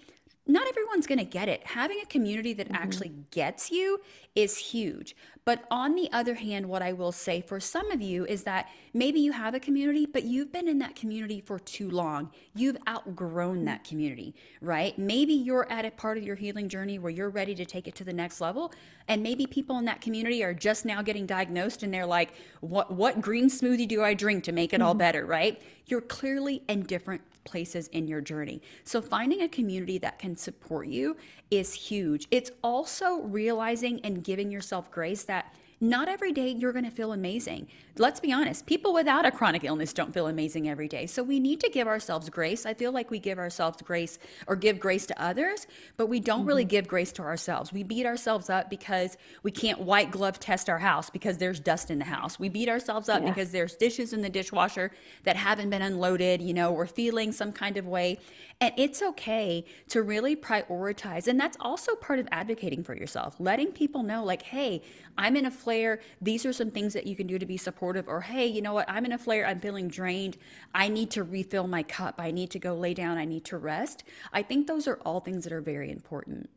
not 0.47 0.67
everyone's 0.67 1.07
going 1.07 1.19
to 1.19 1.25
get 1.25 1.49
it. 1.49 1.65
Having 1.65 1.99
a 2.01 2.05
community 2.05 2.53
that 2.53 2.67
hmm 2.67 2.75
actually 2.75 3.11
gets 3.31 3.71
you 3.71 3.99
is 4.35 4.57
huge. 4.57 5.15
But 5.45 5.65
on 5.71 5.95
the 5.95 6.09
other 6.11 6.35
hand, 6.35 6.67
what 6.67 6.81
I 6.81 6.93
will 6.93 7.11
say 7.11 7.41
for 7.41 7.59
some 7.59 7.89
of 7.91 8.01
you 8.01 8.25
is 8.25 8.43
that 8.43 8.69
maybe 8.93 9.19
you 9.19 9.31
have 9.31 9.55
a 9.55 9.59
community, 9.59 10.05
but 10.05 10.25
you've 10.25 10.51
been 10.51 10.67
in 10.67 10.79
that 10.79 10.95
community 10.95 11.41
for 11.41 11.57
too 11.57 11.89
long. 11.89 12.31
You've 12.53 12.77
outgrown 12.87 13.65
that 13.65 13.83
community, 13.83 14.35
right? 14.61 14.97
Maybe 14.99 15.33
you're 15.33 15.69
at 15.71 15.85
a 15.85 15.91
part 15.91 16.17
of 16.17 16.23
your 16.23 16.35
healing 16.35 16.69
journey 16.69 16.99
where 16.99 17.11
you're 17.11 17.29
ready 17.29 17.55
to 17.55 17.65
take 17.65 17.87
it 17.87 17.95
to 17.95 18.03
the 18.03 18.13
next 18.13 18.41
level. 18.41 18.73
And 19.07 19.23
maybe 19.23 19.47
people 19.47 19.77
in 19.79 19.85
that 19.85 20.01
community 20.01 20.43
are 20.43 20.53
just 20.53 20.85
now 20.85 21.01
getting 21.01 21.25
diagnosed 21.25 21.81
and 21.83 21.93
they're 21.93 22.05
like, 22.05 22.33
what, 22.59 22.91
what 22.91 23.21
green 23.21 23.49
smoothie 23.49 23.87
do 23.87 24.03
I 24.03 24.13
drink 24.13 24.43
to 24.45 24.51
make 24.51 24.73
it 24.73 24.81
all 24.81 24.93
better, 24.93 25.25
right? 25.25 25.61
You're 25.87 26.01
clearly 26.01 26.61
in 26.67 26.83
different 26.83 27.21
places 27.47 27.87
in 27.87 28.07
your 28.07 28.21
journey. 28.21 28.61
So 28.83 29.01
finding 29.01 29.41
a 29.41 29.47
community 29.47 29.97
that 29.99 30.19
can 30.19 30.35
support 30.35 30.87
you 30.87 31.15
is 31.49 31.73
huge. 31.73 32.27
It's 32.29 32.51
also 32.61 33.21
realizing 33.21 34.01
and 34.01 34.23
giving 34.23 34.51
yourself 34.51 34.91
grace 34.91 35.23
that 35.23 35.55
not 35.79 36.07
every 36.09 36.31
day 36.31 36.49
you're 36.49 36.73
going 36.73 36.85
to 36.85 36.91
feel 36.91 37.13
amazing. 37.13 37.67
Let's 37.97 38.19
be 38.19 38.31
honest, 38.31 38.65
people 38.65 38.93
without 38.93 39.25
a 39.25 39.31
chronic 39.31 39.63
illness 39.63 39.93
don't 39.93 40.13
feel 40.13 40.27
amazing 40.27 40.69
every 40.69 40.87
day. 40.87 41.05
So 41.07 41.23
we 41.23 41.39
need 41.39 41.59
to 41.61 41.69
give 41.69 41.87
ourselves 41.87 42.29
grace. 42.29 42.65
I 42.65 42.73
feel 42.73 42.91
like 42.91 43.11
we 43.11 43.19
give 43.19 43.37
ourselves 43.37 43.81
grace 43.81 44.19
or 44.47 44.55
give 44.55 44.79
grace 44.79 45.05
to 45.07 45.21
others, 45.21 45.67
but 45.95 46.07
we 46.07 46.19
don't 46.19 46.39
mm-hmm. 46.39 46.47
really 46.47 46.65
give 46.65 46.87
grace 46.87 47.11
to 47.13 47.21
ourselves. 47.23 47.71
We 47.71 47.83
beat 47.83 48.05
ourselves 48.05 48.49
up 48.49 48.69
because 48.69 49.17
we 49.43 49.51
can't 49.51 49.79
white 49.79 50.11
glove 50.11 50.39
test 50.39 50.69
our 50.69 50.79
house 50.79 51.09
because 51.09 51.37
there's 51.37 51.59
dust 51.59 51.91
in 51.91 51.99
the 51.99 52.05
house. 52.05 52.39
We 52.39 52.49
beat 52.49 52.69
ourselves 52.69 53.09
up 53.09 53.21
yeah. 53.21 53.29
because 53.29 53.51
there's 53.51 53.75
dishes 53.75 54.13
in 54.13 54.21
the 54.21 54.29
dishwasher 54.29 54.91
that 55.23 55.35
haven't 55.35 55.69
been 55.69 55.81
unloaded. 55.81 56.41
You 56.41 56.53
know, 56.53 56.71
we're 56.71 56.87
feeling 56.87 57.31
some 57.31 57.51
kind 57.51 57.77
of 57.77 57.85
way. 57.87 58.19
And 58.59 58.73
it's 58.77 59.03
okay 59.03 59.65
to 59.89 60.01
really 60.01 60.35
prioritize. 60.35 61.27
And 61.27 61.39
that's 61.39 61.57
also 61.59 61.95
part 61.95 62.17
of 62.17 62.27
advocating 62.31 62.83
for 62.83 62.95
yourself, 62.95 63.35
letting 63.39 63.71
people 63.71 64.01
know, 64.01 64.23
like, 64.23 64.41
hey, 64.41 64.81
I'm 65.17 65.35
in 65.35 65.45
a 65.45 65.51
flare. 65.67 65.99
These 66.21 66.45
are 66.45 66.53
some 66.53 66.71
things 66.71 66.93
that 66.93 67.05
you 67.05 67.13
can 67.13 67.27
do 67.27 67.37
to 67.37 67.45
be 67.45 67.57
supportive. 67.57 68.07
Or, 68.07 68.21
hey, 68.21 68.45
you 68.45 68.61
know 68.61 68.71
what? 68.71 68.89
I'm 68.89 69.03
in 69.03 69.11
a 69.11 69.17
flare. 69.17 69.45
I'm 69.45 69.59
feeling 69.59 69.89
drained. 69.89 70.37
I 70.73 70.87
need 70.87 71.11
to 71.11 71.23
refill 71.23 71.67
my 71.67 71.83
cup. 71.83 72.15
I 72.19 72.31
need 72.31 72.51
to 72.51 72.59
go 72.59 72.73
lay 72.73 72.93
down. 72.93 73.17
I 73.17 73.25
need 73.25 73.43
to 73.45 73.57
rest. 73.57 74.05
I 74.31 74.43
think 74.43 74.65
those 74.65 74.87
are 74.87 74.97
all 75.05 75.19
things 75.19 75.43
that 75.43 75.51
are 75.51 75.59
very 75.59 75.91
important. 75.91 76.49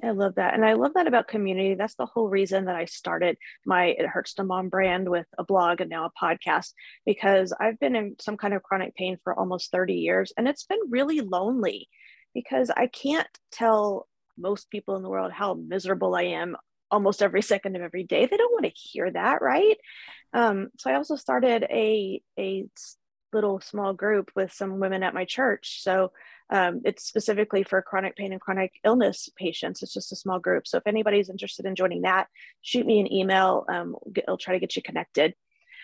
I 0.00 0.10
love 0.10 0.36
that. 0.36 0.54
And 0.54 0.64
I 0.64 0.74
love 0.74 0.92
that 0.94 1.08
about 1.08 1.26
community. 1.26 1.74
That's 1.74 1.96
the 1.96 2.06
whole 2.06 2.28
reason 2.28 2.66
that 2.66 2.76
I 2.76 2.84
started 2.84 3.36
my 3.66 3.86
It 3.86 4.06
Hurts 4.06 4.34
to 4.34 4.44
Mom 4.44 4.68
brand 4.68 5.08
with 5.08 5.26
a 5.36 5.42
blog 5.42 5.80
and 5.80 5.90
now 5.90 6.04
a 6.06 6.24
podcast, 6.24 6.72
because 7.04 7.52
I've 7.58 7.80
been 7.80 7.96
in 7.96 8.14
some 8.20 8.36
kind 8.36 8.54
of 8.54 8.62
chronic 8.62 8.94
pain 8.94 9.18
for 9.24 9.36
almost 9.36 9.72
30 9.72 9.94
years. 9.94 10.32
And 10.36 10.46
it's 10.46 10.66
been 10.66 10.78
really 10.88 11.20
lonely 11.20 11.88
because 12.32 12.70
I 12.70 12.86
can't 12.86 13.26
tell 13.50 14.06
most 14.38 14.70
people 14.70 14.94
in 14.94 15.02
the 15.02 15.10
world 15.10 15.32
how 15.32 15.54
miserable 15.54 16.14
I 16.14 16.22
am 16.22 16.56
almost 16.94 17.22
every 17.22 17.42
second 17.42 17.74
of 17.76 17.82
every 17.82 18.04
day. 18.04 18.26
They 18.26 18.36
don't 18.36 18.52
want 18.52 18.64
to 18.66 18.70
hear 18.74 19.10
that, 19.10 19.42
right? 19.42 19.76
Um, 20.32 20.68
so 20.78 20.90
I 20.90 20.94
also 20.94 21.16
started 21.16 21.64
a, 21.64 22.22
a 22.38 22.66
little 23.32 23.60
small 23.60 23.92
group 23.92 24.30
with 24.36 24.52
some 24.52 24.78
women 24.78 25.02
at 25.02 25.12
my 25.12 25.24
church. 25.24 25.82
So 25.82 26.12
um, 26.50 26.82
it's 26.84 27.04
specifically 27.04 27.64
for 27.64 27.82
chronic 27.82 28.16
pain 28.16 28.32
and 28.32 28.40
chronic 28.40 28.72
illness 28.84 29.28
patients. 29.36 29.82
It's 29.82 29.92
just 29.92 30.12
a 30.12 30.16
small 30.16 30.38
group. 30.38 30.66
So 30.66 30.78
if 30.78 30.86
anybody's 30.86 31.30
interested 31.30 31.66
in 31.66 31.74
joining 31.74 32.02
that, 32.02 32.28
shoot 32.62 32.86
me 32.86 33.00
an 33.00 33.12
email. 33.12 33.64
Um, 33.68 33.96
I'll 34.28 34.38
try 34.38 34.54
to 34.54 34.60
get 34.60 34.76
you 34.76 34.82
connected. 34.82 35.34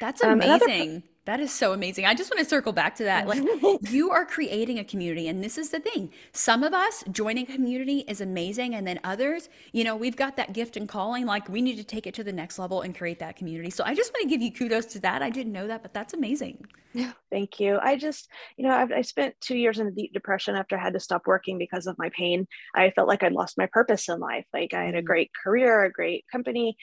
That's 0.00 0.23
amazing. 0.23 0.50
Um, 0.50 0.61
another, 0.61 1.02
that 1.26 1.38
is 1.38 1.52
so 1.52 1.72
amazing. 1.72 2.06
I 2.06 2.14
just 2.14 2.30
want 2.30 2.38
to 2.42 2.48
circle 2.48 2.72
back 2.72 2.94
to 2.96 3.04
that. 3.04 3.28
Like 3.28 3.42
you 3.90 4.10
are 4.10 4.24
creating 4.24 4.78
a 4.78 4.84
community 4.84 5.28
and 5.28 5.44
this 5.44 5.58
is 5.58 5.70
the 5.70 5.78
thing. 5.78 6.10
Some 6.32 6.62
of 6.62 6.72
us 6.72 7.04
joining 7.10 7.48
a 7.48 7.52
community 7.52 8.04
is 8.08 8.20
amazing 8.20 8.74
and 8.74 8.86
then 8.86 8.98
others, 9.04 9.48
you 9.72 9.84
know, 9.84 9.96
we've 9.96 10.16
got 10.16 10.36
that 10.36 10.54
gift 10.54 10.76
and 10.76 10.88
calling 10.88 11.26
like 11.26 11.48
we 11.48 11.60
need 11.60 11.76
to 11.76 11.84
take 11.84 12.06
it 12.06 12.14
to 12.14 12.24
the 12.24 12.32
next 12.32 12.58
level 12.58 12.80
and 12.80 12.96
create 12.96 13.18
that 13.18 13.36
community. 13.36 13.70
So 13.70 13.84
I 13.84 13.94
just 13.94 14.12
want 14.12 14.22
to 14.22 14.28
give 14.28 14.40
you 14.40 14.50
kudos 14.50 14.86
to 14.86 15.00
that. 15.00 15.22
I 15.22 15.30
didn't 15.30 15.52
know 15.52 15.66
that, 15.66 15.82
but 15.82 15.92
that's 15.92 16.14
amazing. 16.14 16.64
Yeah, 16.92 17.12
thank 17.30 17.60
you. 17.60 17.78
I 17.80 17.96
just, 17.96 18.28
you 18.56 18.66
know, 18.66 18.74
I've, 18.74 18.90
I 18.90 19.02
spent 19.02 19.36
two 19.40 19.56
years 19.56 19.78
in 19.78 19.86
a 19.86 19.92
deep 19.92 20.12
depression 20.12 20.56
after 20.56 20.76
I 20.76 20.82
had 20.82 20.94
to 20.94 21.00
stop 21.00 21.22
working 21.26 21.56
because 21.56 21.86
of 21.86 21.96
my 21.98 22.10
pain. 22.16 22.48
I 22.74 22.90
felt 22.90 23.06
like 23.06 23.22
I'd 23.22 23.32
lost 23.32 23.58
my 23.58 23.68
purpose 23.72 24.08
in 24.08 24.18
life. 24.18 24.44
Like 24.52 24.74
I 24.74 24.84
had 24.84 24.94
a 24.94 24.98
mm-hmm. 24.98 25.06
great 25.06 25.30
career, 25.44 25.84
a 25.84 25.92
great 25.92 26.24
company, 26.32 26.76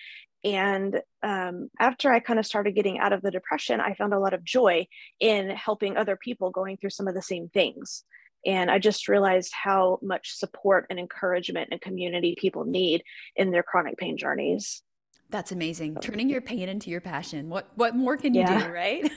and 0.44 1.02
um, 1.24 1.70
after 1.80 2.12
I 2.12 2.20
kind 2.20 2.40
of 2.40 2.46
started 2.46 2.76
getting 2.76 3.00
out 3.00 3.14
of 3.14 3.22
the 3.22 3.32
depression, 3.32 3.80
I 3.80 3.94
found 3.96 4.14
a 4.14 4.20
lot 4.20 4.34
of 4.34 4.44
joy 4.44 4.88
in 5.20 5.50
helping 5.50 5.98
other 5.98 6.16
people 6.16 6.52
going 6.52 6.78
through 6.78 6.92
some 6.92 7.08
of 7.08 7.16
the 7.16 7.22
same 7.22 7.50
things. 7.50 8.04
And 8.46 8.70
I 8.70 8.80
just 8.80 9.08
realized 9.08 9.52
how 9.54 10.00
much 10.02 10.36
support 10.36 10.86
and 10.90 11.00
encouragement 11.00 11.70
and 11.72 11.82
community 11.82 12.36
people 12.40 12.66
need 12.66 13.04
in 13.36 13.52
their 13.52 13.64
chronic 13.64 13.98
pain 13.98 14.16
journeys. 14.18 14.84
That's 15.30 15.52
amazing. 15.52 15.98
Turning 16.02 16.30
your 16.30 16.40
pain 16.40 16.70
into 16.70 16.90
your 16.90 17.02
passion. 17.02 17.50
What 17.50 17.70
what 17.76 17.96
more 17.96 18.16
can 18.16 18.34
you 18.34 18.42
yeah. 18.42 18.68
do, 18.68 18.72
right? 18.72 19.12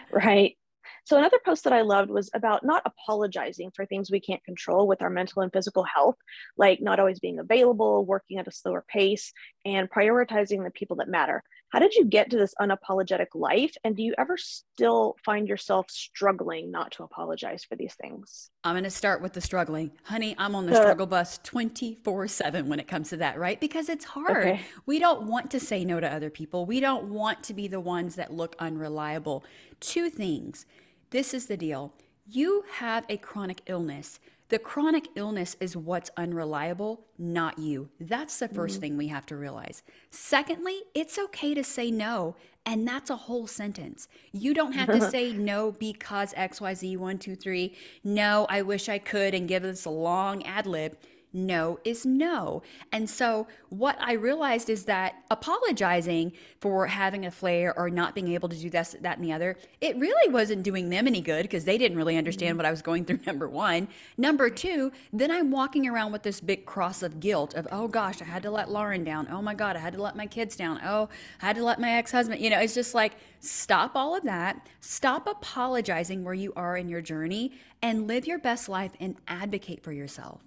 right. 0.10 0.56
So, 1.04 1.18
another 1.18 1.38
post 1.44 1.64
that 1.64 1.72
I 1.72 1.82
loved 1.82 2.10
was 2.10 2.30
about 2.34 2.64
not 2.64 2.82
apologizing 2.84 3.72
for 3.74 3.84
things 3.84 4.10
we 4.10 4.20
can't 4.20 4.42
control 4.44 4.86
with 4.86 5.02
our 5.02 5.10
mental 5.10 5.42
and 5.42 5.52
physical 5.52 5.84
health, 5.84 6.16
like 6.56 6.80
not 6.80 7.00
always 7.00 7.18
being 7.18 7.38
available, 7.38 8.04
working 8.04 8.38
at 8.38 8.46
a 8.46 8.52
slower 8.52 8.84
pace, 8.88 9.32
and 9.64 9.90
prioritizing 9.90 10.64
the 10.64 10.70
people 10.70 10.96
that 10.96 11.08
matter. 11.08 11.42
How 11.72 11.78
did 11.78 11.94
you 11.94 12.04
get 12.04 12.28
to 12.30 12.36
this 12.36 12.54
unapologetic 12.60 13.28
life? 13.34 13.74
And 13.82 13.96
do 13.96 14.02
you 14.02 14.14
ever 14.18 14.36
still 14.36 15.16
find 15.24 15.48
yourself 15.48 15.86
struggling 15.90 16.70
not 16.70 16.92
to 16.92 17.02
apologize 17.02 17.64
for 17.64 17.76
these 17.76 17.94
things? 17.94 18.50
I'm 18.62 18.74
going 18.74 18.84
to 18.84 18.90
start 18.90 19.22
with 19.22 19.32
the 19.32 19.40
struggling. 19.40 19.90
Honey, 20.04 20.34
I'm 20.36 20.54
on 20.54 20.66
the 20.66 20.76
struggle 20.76 21.06
bus 21.06 21.40
24 21.44 22.28
7 22.28 22.68
when 22.68 22.78
it 22.78 22.86
comes 22.86 23.08
to 23.08 23.16
that, 23.16 23.38
right? 23.38 23.58
Because 23.58 23.88
it's 23.88 24.04
hard. 24.04 24.36
Okay. 24.36 24.60
We 24.84 24.98
don't 24.98 25.22
want 25.22 25.50
to 25.52 25.60
say 25.60 25.82
no 25.82 25.98
to 25.98 26.06
other 26.06 26.28
people. 26.28 26.66
We 26.66 26.78
don't 26.78 27.04
want 27.04 27.42
to 27.44 27.54
be 27.54 27.68
the 27.68 27.80
ones 27.80 28.16
that 28.16 28.32
look 28.32 28.54
unreliable. 28.58 29.42
Two 29.80 30.10
things 30.10 30.66
this 31.12 31.32
is 31.32 31.46
the 31.46 31.56
deal 31.56 31.92
you 32.26 32.64
have 32.74 33.04
a 33.08 33.16
chronic 33.16 33.62
illness. 33.66 34.18
The 34.48 34.58
chronic 34.58 35.08
illness 35.16 35.56
is 35.60 35.76
what's 35.76 36.10
unreliable, 36.16 37.06
not 37.18 37.58
you. 37.58 37.88
That's 37.98 38.38
the 38.38 38.48
1st 38.48 38.54
mm-hmm. 38.54 38.80
thing 38.80 38.96
we 38.96 39.08
have 39.08 39.26
to 39.26 39.36
realize. 39.36 39.82
Secondly, 40.10 40.82
it's 40.94 41.18
okay 41.18 41.54
to 41.54 41.64
say 41.64 41.90
no, 41.90 42.36
and 42.64 42.86
that's 42.86 43.10
a 43.10 43.16
whole 43.16 43.46
sentence. 43.46 44.08
You 44.32 44.54
don't 44.54 44.72
have 44.72 44.88
to 44.88 45.10
say 45.10 45.32
no 45.32 45.72
because 45.72 46.32
XYZ, 46.34 46.96
one, 46.96 47.18
two, 47.18 47.34
three. 47.34 47.74
No, 48.04 48.46
I 48.48 48.62
wish 48.62 48.88
I 48.88 48.98
could, 48.98 49.34
and 49.34 49.48
give 49.48 49.64
us 49.64 49.84
a 49.84 49.90
long 49.90 50.42
ad 50.44 50.66
lib 50.66 50.96
no 51.32 51.78
is 51.84 52.04
no. 52.04 52.62
And 52.92 53.08
so 53.08 53.46
what 53.68 53.96
I 54.00 54.12
realized 54.12 54.68
is 54.68 54.84
that 54.84 55.14
apologizing 55.30 56.32
for 56.60 56.86
having 56.86 57.26
a 57.26 57.30
flare 57.30 57.76
or 57.78 57.90
not 57.90 58.14
being 58.14 58.28
able 58.28 58.48
to 58.48 58.56
do 58.56 58.70
this, 58.70 58.96
that, 59.00 59.18
and 59.18 59.26
the 59.26 59.32
other, 59.32 59.56
it 59.80 59.96
really 59.96 60.32
wasn't 60.32 60.62
doing 60.62 60.90
them 60.90 61.06
any 61.06 61.20
good 61.20 61.42
because 61.42 61.64
they 61.64 61.78
didn't 61.78 61.96
really 61.96 62.16
understand 62.16 62.56
what 62.56 62.66
I 62.66 62.70
was 62.70 62.82
going 62.82 63.04
through, 63.04 63.20
number 63.26 63.48
one. 63.48 63.88
Number 64.16 64.50
two, 64.50 64.92
then 65.12 65.30
I'm 65.30 65.50
walking 65.50 65.88
around 65.88 66.12
with 66.12 66.22
this 66.22 66.40
big 66.40 66.66
cross 66.66 67.02
of 67.02 67.20
guilt 67.20 67.54
of, 67.54 67.66
oh 67.72 67.88
gosh, 67.88 68.20
I 68.20 68.26
had 68.26 68.42
to 68.42 68.50
let 68.50 68.70
Lauren 68.70 69.04
down. 69.04 69.28
Oh 69.30 69.42
my 69.42 69.54
God, 69.54 69.76
I 69.76 69.80
had 69.80 69.94
to 69.94 70.02
let 70.02 70.16
my 70.16 70.26
kids 70.26 70.56
down. 70.56 70.80
Oh, 70.84 71.08
I 71.40 71.46
had 71.46 71.56
to 71.56 71.64
let 71.64 71.80
my 71.80 71.92
ex 71.92 72.12
husband. 72.12 72.40
You 72.40 72.50
know, 72.50 72.60
it's 72.60 72.74
just 72.74 72.94
like, 72.94 73.14
stop 73.40 73.92
all 73.94 74.16
of 74.16 74.24
that. 74.24 74.66
Stop 74.80 75.26
apologizing 75.26 76.24
where 76.24 76.34
you 76.34 76.52
are 76.56 76.76
in 76.76 76.88
your 76.88 77.00
journey 77.00 77.52
and 77.80 78.06
live 78.06 78.26
your 78.26 78.38
best 78.38 78.68
life 78.68 78.92
and 79.00 79.16
advocate 79.26 79.82
for 79.82 79.92
yourself. 79.92 80.40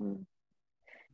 Mm. 0.00 0.26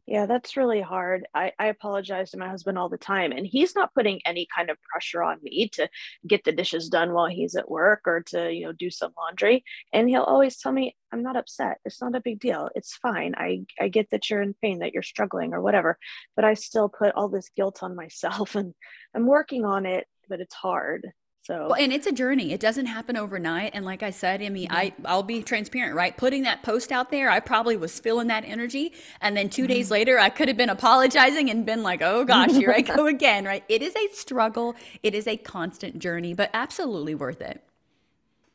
Yeah, 0.09 0.25
that's 0.25 0.57
really 0.57 0.81
hard. 0.81 1.27
I, 1.35 1.53
I 1.59 1.67
apologize 1.67 2.31
to 2.31 2.39
my 2.39 2.49
husband 2.49 2.79
all 2.79 2.89
the 2.89 2.97
time, 2.97 3.31
and 3.31 3.47
he's 3.47 3.75
not 3.75 3.93
putting 3.93 4.23
any 4.25 4.49
kind 4.57 4.71
of 4.71 4.79
pressure 4.91 5.23
on 5.23 5.37
me 5.43 5.69
to 5.75 5.87
get 6.27 6.45
the 6.45 6.53
dishes 6.53 6.89
done 6.89 7.13
while 7.13 7.27
he's 7.27 7.55
at 7.55 7.71
work 7.71 8.01
or 8.07 8.23
to, 8.29 8.51
you 8.51 8.65
know, 8.65 8.73
do 8.73 8.89
some 8.89 9.13
laundry. 9.19 9.65
And 9.93 10.09
he'll 10.09 10.23
always 10.23 10.57
tell 10.57 10.73
me, 10.73 10.97
I'm 11.13 11.23
not 11.23 11.37
upset. 11.37 11.77
It's 11.85 12.01
not 12.01 12.15
a 12.15 12.23
big 12.23 12.41
deal. 12.41 12.71
It's 12.75 12.97
fine. 12.97 13.35
I, 13.37 13.67
I 13.79 13.89
get 13.89 14.09
that 14.11 14.31
you're 14.31 14.41
in 14.41 14.55
pain, 14.63 14.79
that 14.79 14.95
you're 14.95 15.03
struggling 15.03 15.53
or 15.53 15.61
whatever, 15.61 15.99
but 16.35 16.45
I 16.47 16.55
still 16.55 16.89
put 16.89 17.15
all 17.15 17.29
this 17.29 17.51
guilt 17.55 17.83
on 17.83 17.95
myself 17.95 18.55
and 18.55 18.73
I'm 19.15 19.27
working 19.27 19.67
on 19.67 19.85
it, 19.85 20.07
but 20.27 20.41
it's 20.41 20.55
hard. 20.55 21.07
So, 21.49 21.69
well, 21.69 21.77
and 21.77 21.95
it's 21.95 22.07
a 22.07 22.13
journey. 22.13 22.53
It 22.53 22.61
doesn't 22.61 22.85
happen 22.85 23.17
overnight. 23.17 23.71
And 23.73 23.83
like 23.83 24.03
I 24.03 24.11
said, 24.11 24.43
I 24.43 24.51
mean, 24.51 24.69
mm-hmm. 24.69 24.77
I 24.77 24.93
I'll 25.07 25.23
be 25.23 25.43
transparent, 25.43 25.97
right? 25.97 26.15
Putting 26.15 26.43
that 26.43 26.63
post 26.63 26.93
out 26.93 27.11
there, 27.11 27.31
I 27.31 27.41
probably 27.41 27.75
was 27.75 27.99
feeling 27.99 28.27
that 28.27 28.45
energy, 28.45 28.93
and 29.23 29.35
then 29.35 29.49
2 29.49 29.63
mm-hmm. 29.63 29.73
days 29.73 29.91
later, 29.91 30.19
I 30.19 30.29
could 30.29 30.49
have 30.49 30.59
been 30.59 30.69
apologizing 30.69 31.49
and 31.49 31.65
been 31.65 31.83
like, 31.83 32.03
"Oh 32.03 32.27
gosh, 32.27 32.51
here 32.51 32.71
I 32.71 32.81
go 32.97 33.07
again." 33.07 33.47
Right? 33.47 33.65
It 33.67 33.81
is 33.81 33.97
a 33.97 34.09
struggle. 34.13 34.77
It 35.03 35.15
is 35.15 35.27
a 35.27 35.39
constant 35.39 36.01
journey, 36.01 36.35
but 36.35 36.51
absolutely 36.53 37.15
worth 37.15 37.41
it. 37.41 37.65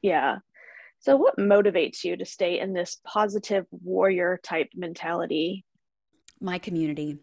Yeah. 0.03 0.37
So, 0.99 1.17
what 1.17 1.35
motivates 1.39 2.03
you 2.03 2.15
to 2.15 2.25
stay 2.25 2.59
in 2.59 2.73
this 2.73 3.01
positive 3.05 3.65
warrior 3.71 4.39
type 4.43 4.69
mentality? 4.75 5.65
My 6.39 6.59
community. 6.59 7.17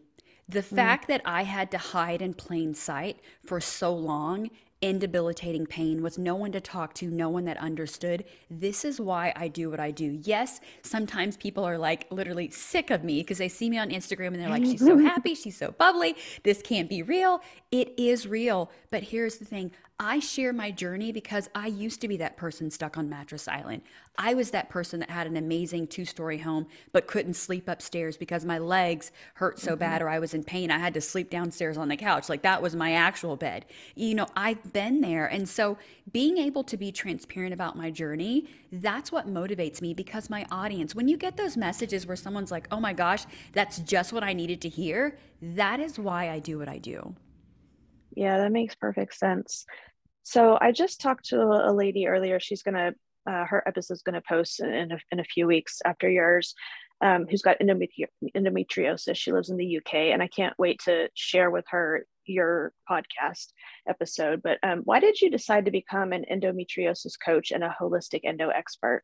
The 0.49 0.63
mm. 0.63 0.75
fact 0.75 1.07
that 1.07 1.23
I 1.25 1.45
had 1.45 1.71
to 1.71 1.79
hide 1.79 2.23
in 2.23 2.35
plain 2.35 2.75
sight 2.75 3.21
for 3.47 3.61
so 3.61 3.95
long 3.95 4.51
in 4.81 4.99
debilitating 4.99 5.67
pain 5.67 6.03
with 6.03 6.17
no 6.17 6.35
one 6.35 6.53
to 6.53 6.61
talk 6.61 6.95
to, 6.95 7.11
no 7.11 7.29
one 7.29 7.45
that 7.45 7.59
understood. 7.59 8.25
This 8.51 8.85
is 8.85 8.99
why 8.99 9.33
I 9.37 9.49
do 9.49 9.69
what 9.69 9.79
I 9.79 9.91
do. 9.91 10.19
Yes, 10.23 10.61
sometimes 10.83 11.37
people 11.37 11.65
are 11.65 11.77
like 11.77 12.07
literally 12.11 12.51
sick 12.51 12.91
of 12.91 13.05
me 13.05 13.21
because 13.21 13.39
they 13.39 13.49
see 13.49 13.69
me 13.69 13.79
on 13.79 13.91
Instagram 13.91 14.29
and 14.29 14.41
they're 14.41 14.49
like, 14.49 14.65
she's 14.65 14.81
so 14.81 14.97
happy, 15.13 15.35
she's 15.35 15.59
so 15.59 15.73
bubbly, 15.73 16.17
this 16.45 16.63
can't 16.63 16.89
be 16.89 17.03
real. 17.03 17.43
It 17.71 17.93
is 17.99 18.27
real. 18.27 18.71
But 18.91 19.03
here's 19.03 19.37
the 19.37 19.45
thing 19.45 19.73
I 19.99 20.19
share 20.19 20.55
my 20.55 20.71
journey 20.71 21.13
because 21.13 21.51
I 21.55 21.67
used 21.67 22.01
to 22.01 22.09
be 22.09 22.17
that 22.17 22.39
person 22.39 22.71
stuck 22.71 22.97
on 22.97 23.11
Mattress 23.11 23.47
Island. 23.47 23.83
I 24.23 24.35
was 24.35 24.51
that 24.51 24.69
person 24.69 25.01
that 25.01 25.09
had 25.09 25.27
an 25.27 25.39
amazing 25.39 25.87
two 25.87 26.05
story 26.05 26.37
home 26.37 26.67
but 26.93 27.07
couldn't 27.07 27.35
sleep 27.35 27.67
upstairs 27.69 28.19
because 28.19 28.45
my 28.45 28.59
legs 28.59 29.13
hurt 29.35 29.59
so 29.59 29.71
mm-hmm. 29.71 29.79
bad 29.79 30.03
or 30.03 30.11
I 30.11 30.19
was 30.19 30.35
in 30.35 30.45
pain. 30.45 30.71
I 30.71 30.79
had 30.79 30.93
to 30.93 31.01
sleep 31.01 31.31
downstairs 31.31 31.79
on 31.79 31.89
the 31.89 31.97
couch. 31.97 32.29
Like 32.29 32.43
that 32.43 32.61
was 32.61 32.77
my 32.77 32.93
actual 32.93 33.37
bed. 33.37 33.65
You 33.95 34.15
know, 34.15 34.27
I've 34.37 34.75
been 34.75 35.01
there. 35.01 35.27
And 35.27 35.49
so 35.49 35.79
being 36.13 36.37
able 36.37 36.63
to 36.65 36.77
be 36.77 36.93
transparent 36.93 37.55
about 37.55 37.79
my 37.79 37.91
journey, 37.91 38.47
that's 38.71 39.11
what 39.11 39.27
motivates 39.27 39.81
me 39.81 39.95
because 39.95 40.29
my 40.29 40.45
audience, 40.51 40.95
when 40.95 41.09
you 41.09 41.17
get 41.17 41.39
those 41.39 41.57
messages 41.57 42.07
where 42.07 42.17
someone's 42.17 42.51
like, 42.51 42.69
oh 42.71 42.79
my 42.79 42.93
gosh, 42.93 43.25
that's 43.55 43.79
just 43.79 44.13
what 44.13 44.23
I 44.23 44.35
needed 44.35 44.61
to 44.61 44.69
hear, 44.69 45.19
that 45.41 45.81
is 45.81 45.99
why 45.99 46.29
I 46.29 46.41
do 46.41 46.59
what 46.59 46.69
I 46.69 46.77
do. 46.77 47.15
Yeah, 48.15 48.37
that 48.37 48.53
makes 48.53 48.75
perfect 48.75 49.15
sense. 49.15 49.65
So 50.25 50.59
I 50.61 50.73
just 50.73 51.01
talked 51.01 51.25
to 51.31 51.41
a 51.41 51.73
lady 51.73 52.07
earlier. 52.07 52.39
She's 52.39 52.63
gonna 52.63 52.93
uh, 53.27 53.45
her 53.45 53.67
episode's 53.67 54.03
gonna 54.03 54.23
post 54.27 54.61
in 54.61 54.93
a, 54.93 54.99
in 55.13 55.21
a 55.21 55.25
few 55.25 55.47
weeks 55.47 55.81
after 55.85 56.09
yours. 56.09 56.55
Um, 57.03 57.27
who's 57.31 57.41
got 57.41 57.59
endometri- 57.61 58.09
endometriosis? 58.37 59.17
She 59.17 59.33
lives 59.33 59.49
in 59.49 59.57
the 59.57 59.79
UK, 59.79 59.95
and 59.95 60.23
I 60.23 60.29
can't 60.29 60.59
wait 60.59 60.81
to 60.85 61.09
share 61.15 61.51
with 61.51 61.65
her 61.71 62.05
your 62.27 62.73
podcast 62.89 63.53
episode. 63.89 64.43
But 64.43 64.59
um, 64.63 64.81
why 64.85 65.01
did 65.01 65.21
you 65.21 65.31
decide 65.31 65.65
to 65.65 65.71
become 65.71 66.13
an 66.13 66.25
endometriosis 66.31 67.15
coach 67.25 67.51
and 67.51 67.65
a 67.65 67.75
holistic 67.81 68.21
endo 68.25 68.49
expert? 68.49 69.03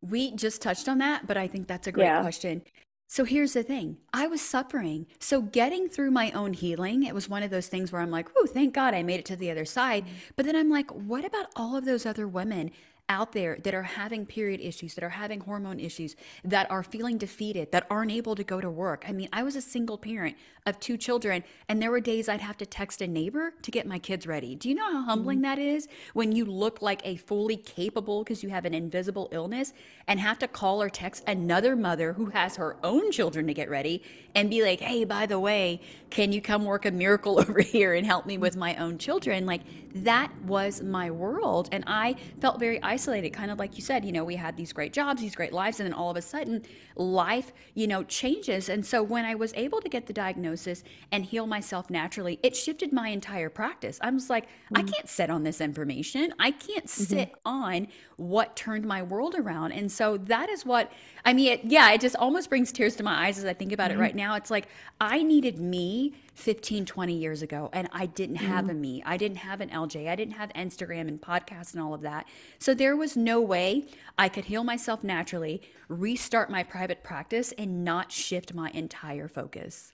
We 0.00 0.32
just 0.32 0.60
touched 0.60 0.88
on 0.88 0.98
that, 0.98 1.26
but 1.26 1.36
I 1.36 1.46
think 1.46 1.66
that's 1.66 1.86
a 1.86 1.92
great 1.92 2.04
yeah. 2.04 2.20
question. 2.20 2.62
So 3.08 3.24
here's 3.24 3.52
the 3.52 3.62
thing 3.62 3.98
I 4.12 4.26
was 4.26 4.40
suffering. 4.40 5.06
So 5.18 5.42
getting 5.42 5.88
through 5.88 6.10
my 6.10 6.30
own 6.32 6.52
healing, 6.52 7.04
it 7.04 7.14
was 7.14 7.28
one 7.28 7.42
of 7.42 7.50
those 7.50 7.68
things 7.68 7.92
where 7.92 8.02
I'm 8.02 8.10
like, 8.10 8.28
oh, 8.36 8.46
thank 8.46 8.74
God 8.74 8.94
I 8.94 9.02
made 9.02 9.20
it 9.20 9.26
to 9.26 9.36
the 9.36 9.50
other 9.50 9.64
side. 9.64 10.04
Mm-hmm. 10.04 10.14
But 10.36 10.46
then 10.46 10.56
I'm 10.56 10.70
like, 10.70 10.90
what 10.90 11.24
about 11.24 11.46
all 11.54 11.76
of 11.76 11.84
those 11.84 12.06
other 12.06 12.26
women 12.26 12.70
out 13.08 13.32
there 13.32 13.58
that 13.64 13.74
are 13.74 13.82
having 13.82 14.24
period 14.24 14.60
issues, 14.60 14.94
that 14.94 15.04
are 15.04 15.10
having 15.10 15.40
hormone 15.40 15.78
issues, 15.78 16.16
that 16.42 16.70
are 16.70 16.82
feeling 16.82 17.18
defeated, 17.18 17.70
that 17.70 17.86
aren't 17.90 18.10
able 18.10 18.34
to 18.34 18.42
go 18.44 18.60
to 18.60 18.70
work. 18.70 19.04
I 19.06 19.12
mean, 19.12 19.28
I 19.32 19.42
was 19.42 19.56
a 19.56 19.60
single 19.60 19.98
parent 19.98 20.36
of 20.66 20.80
two 20.80 20.96
children, 20.96 21.44
and 21.68 21.82
there 21.82 21.90
were 21.90 22.00
days 22.00 22.28
I'd 22.28 22.40
have 22.40 22.56
to 22.58 22.66
text 22.66 23.02
a 23.02 23.06
neighbor 23.06 23.52
to 23.60 23.70
get 23.70 23.86
my 23.86 23.98
kids 23.98 24.26
ready. 24.26 24.54
Do 24.54 24.70
you 24.70 24.74
know 24.74 24.90
how 24.90 25.02
humbling 25.02 25.38
mm-hmm. 25.38 25.42
that 25.42 25.58
is 25.58 25.88
when 26.14 26.32
you 26.32 26.46
look 26.46 26.80
like 26.80 27.02
a 27.04 27.16
fully 27.16 27.56
capable 27.56 28.24
because 28.24 28.42
you 28.42 28.48
have 28.48 28.64
an 28.64 28.72
invisible 28.72 29.28
illness 29.32 29.74
and 30.08 30.18
have 30.20 30.38
to 30.38 30.48
call 30.48 30.80
or 30.80 30.88
text 30.88 31.24
another 31.26 31.76
mother 31.76 32.14
who 32.14 32.26
has 32.26 32.56
her 32.56 32.76
own 32.82 33.12
children 33.12 33.46
to 33.46 33.54
get 33.54 33.68
ready 33.68 34.02
and 34.34 34.48
be 34.48 34.62
like, 34.62 34.80
hey, 34.80 35.04
by 35.04 35.26
the 35.26 35.38
way, 35.38 35.80
can 36.08 36.32
you 36.32 36.40
come 36.40 36.64
work 36.64 36.86
a 36.86 36.90
miracle 36.90 37.38
over 37.40 37.60
here 37.60 37.92
and 37.92 38.06
help 38.06 38.24
me 38.24 38.38
with 38.38 38.56
my 38.56 38.74
own 38.76 38.96
children? 38.96 39.44
Like, 39.44 39.62
that 39.94 40.32
was 40.42 40.82
my 40.82 41.10
world. 41.10 41.68
And 41.70 41.84
I 41.86 42.16
felt 42.40 42.58
very 42.58 42.82
isolated, 42.82 42.93
kind 43.30 43.50
of 43.50 43.58
like 43.58 43.76
you 43.76 43.82
said, 43.82 44.04
you 44.04 44.12
know, 44.12 44.24
we 44.24 44.36
had 44.36 44.56
these 44.56 44.72
great 44.72 44.92
jobs, 44.92 45.20
these 45.20 45.34
great 45.34 45.52
lives, 45.52 45.80
and 45.80 45.86
then 45.86 45.92
all 45.92 46.10
of 46.10 46.16
a 46.16 46.22
sudden 46.22 46.62
life, 46.96 47.52
you 47.74 47.86
know, 47.86 48.02
changes. 48.04 48.68
And 48.68 48.84
so 48.84 49.02
when 49.02 49.24
I 49.24 49.34
was 49.34 49.52
able 49.54 49.80
to 49.80 49.88
get 49.88 50.06
the 50.06 50.12
diagnosis 50.12 50.84
and 51.10 51.24
heal 51.24 51.46
myself 51.46 51.90
naturally, 51.90 52.38
it 52.42 52.56
shifted 52.56 52.92
my 52.92 53.08
entire 53.08 53.50
practice. 53.50 53.98
I 54.00 54.10
was 54.10 54.30
like, 54.30 54.46
mm-hmm. 54.46 54.78
I 54.78 54.82
can't 54.82 55.08
sit 55.08 55.30
on 55.30 55.42
this 55.42 55.60
information. 55.60 56.32
I 56.38 56.50
can't 56.50 56.86
mm-hmm. 56.86 57.04
sit 57.04 57.28
mm-hmm. 57.32 57.48
on 57.48 57.88
what 58.16 58.56
turned 58.56 58.86
my 58.86 59.02
world 59.02 59.34
around. 59.34 59.72
And 59.72 59.90
so 59.90 60.16
that 60.18 60.48
is 60.48 60.64
what 60.64 60.92
I 61.24 61.32
mean, 61.32 61.52
it, 61.52 61.64
yeah, 61.64 61.90
it 61.92 62.00
just 62.00 62.16
almost 62.16 62.48
brings 62.48 62.70
tears 62.70 62.96
to 62.96 63.02
my 63.02 63.26
eyes 63.26 63.38
as 63.38 63.44
I 63.44 63.54
think 63.54 63.72
about 63.72 63.90
mm-hmm. 63.90 64.00
it 64.00 64.02
right 64.02 64.14
now. 64.14 64.34
It's 64.36 64.50
like 64.50 64.68
I 65.00 65.22
needed 65.22 65.58
me 65.58 66.14
15, 66.34 66.84
20 66.84 67.14
years 67.14 67.42
ago, 67.42 67.70
and 67.72 67.88
I 67.92 68.06
didn't 68.06 68.36
have 68.36 68.66
mm-hmm. 68.66 68.70
a 68.70 68.74
me. 68.74 69.02
I 69.06 69.16
didn't 69.16 69.38
have 69.38 69.60
an 69.60 69.70
LJ. 69.70 70.08
I 70.08 70.16
didn't 70.16 70.34
have 70.34 70.52
Instagram 70.52 71.08
and 71.08 71.20
podcasts 71.20 71.72
and 71.72 71.82
all 71.82 71.94
of 71.94 72.02
that. 72.02 72.26
So 72.58 72.74
there 72.74 72.96
was 72.96 73.16
no 73.16 73.40
way 73.40 73.86
I 74.18 74.28
could 74.28 74.46
heal 74.46 74.64
myself 74.64 75.04
naturally, 75.04 75.62
restart 75.88 76.50
my 76.50 76.62
private 76.62 77.02
practice, 77.02 77.52
and 77.52 77.84
not 77.84 78.10
shift 78.10 78.52
my 78.52 78.70
entire 78.70 79.28
focus. 79.28 79.92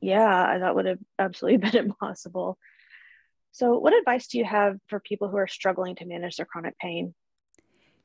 Yeah, 0.00 0.58
that 0.58 0.74
would 0.74 0.86
have 0.86 0.98
absolutely 1.18 1.56
been 1.70 1.76
impossible. 1.76 2.58
So, 3.50 3.78
what 3.78 3.94
advice 3.94 4.28
do 4.28 4.38
you 4.38 4.44
have 4.44 4.76
for 4.86 5.00
people 5.00 5.28
who 5.28 5.38
are 5.38 5.48
struggling 5.48 5.96
to 5.96 6.06
manage 6.06 6.36
their 6.36 6.46
chronic 6.46 6.78
pain? 6.78 7.14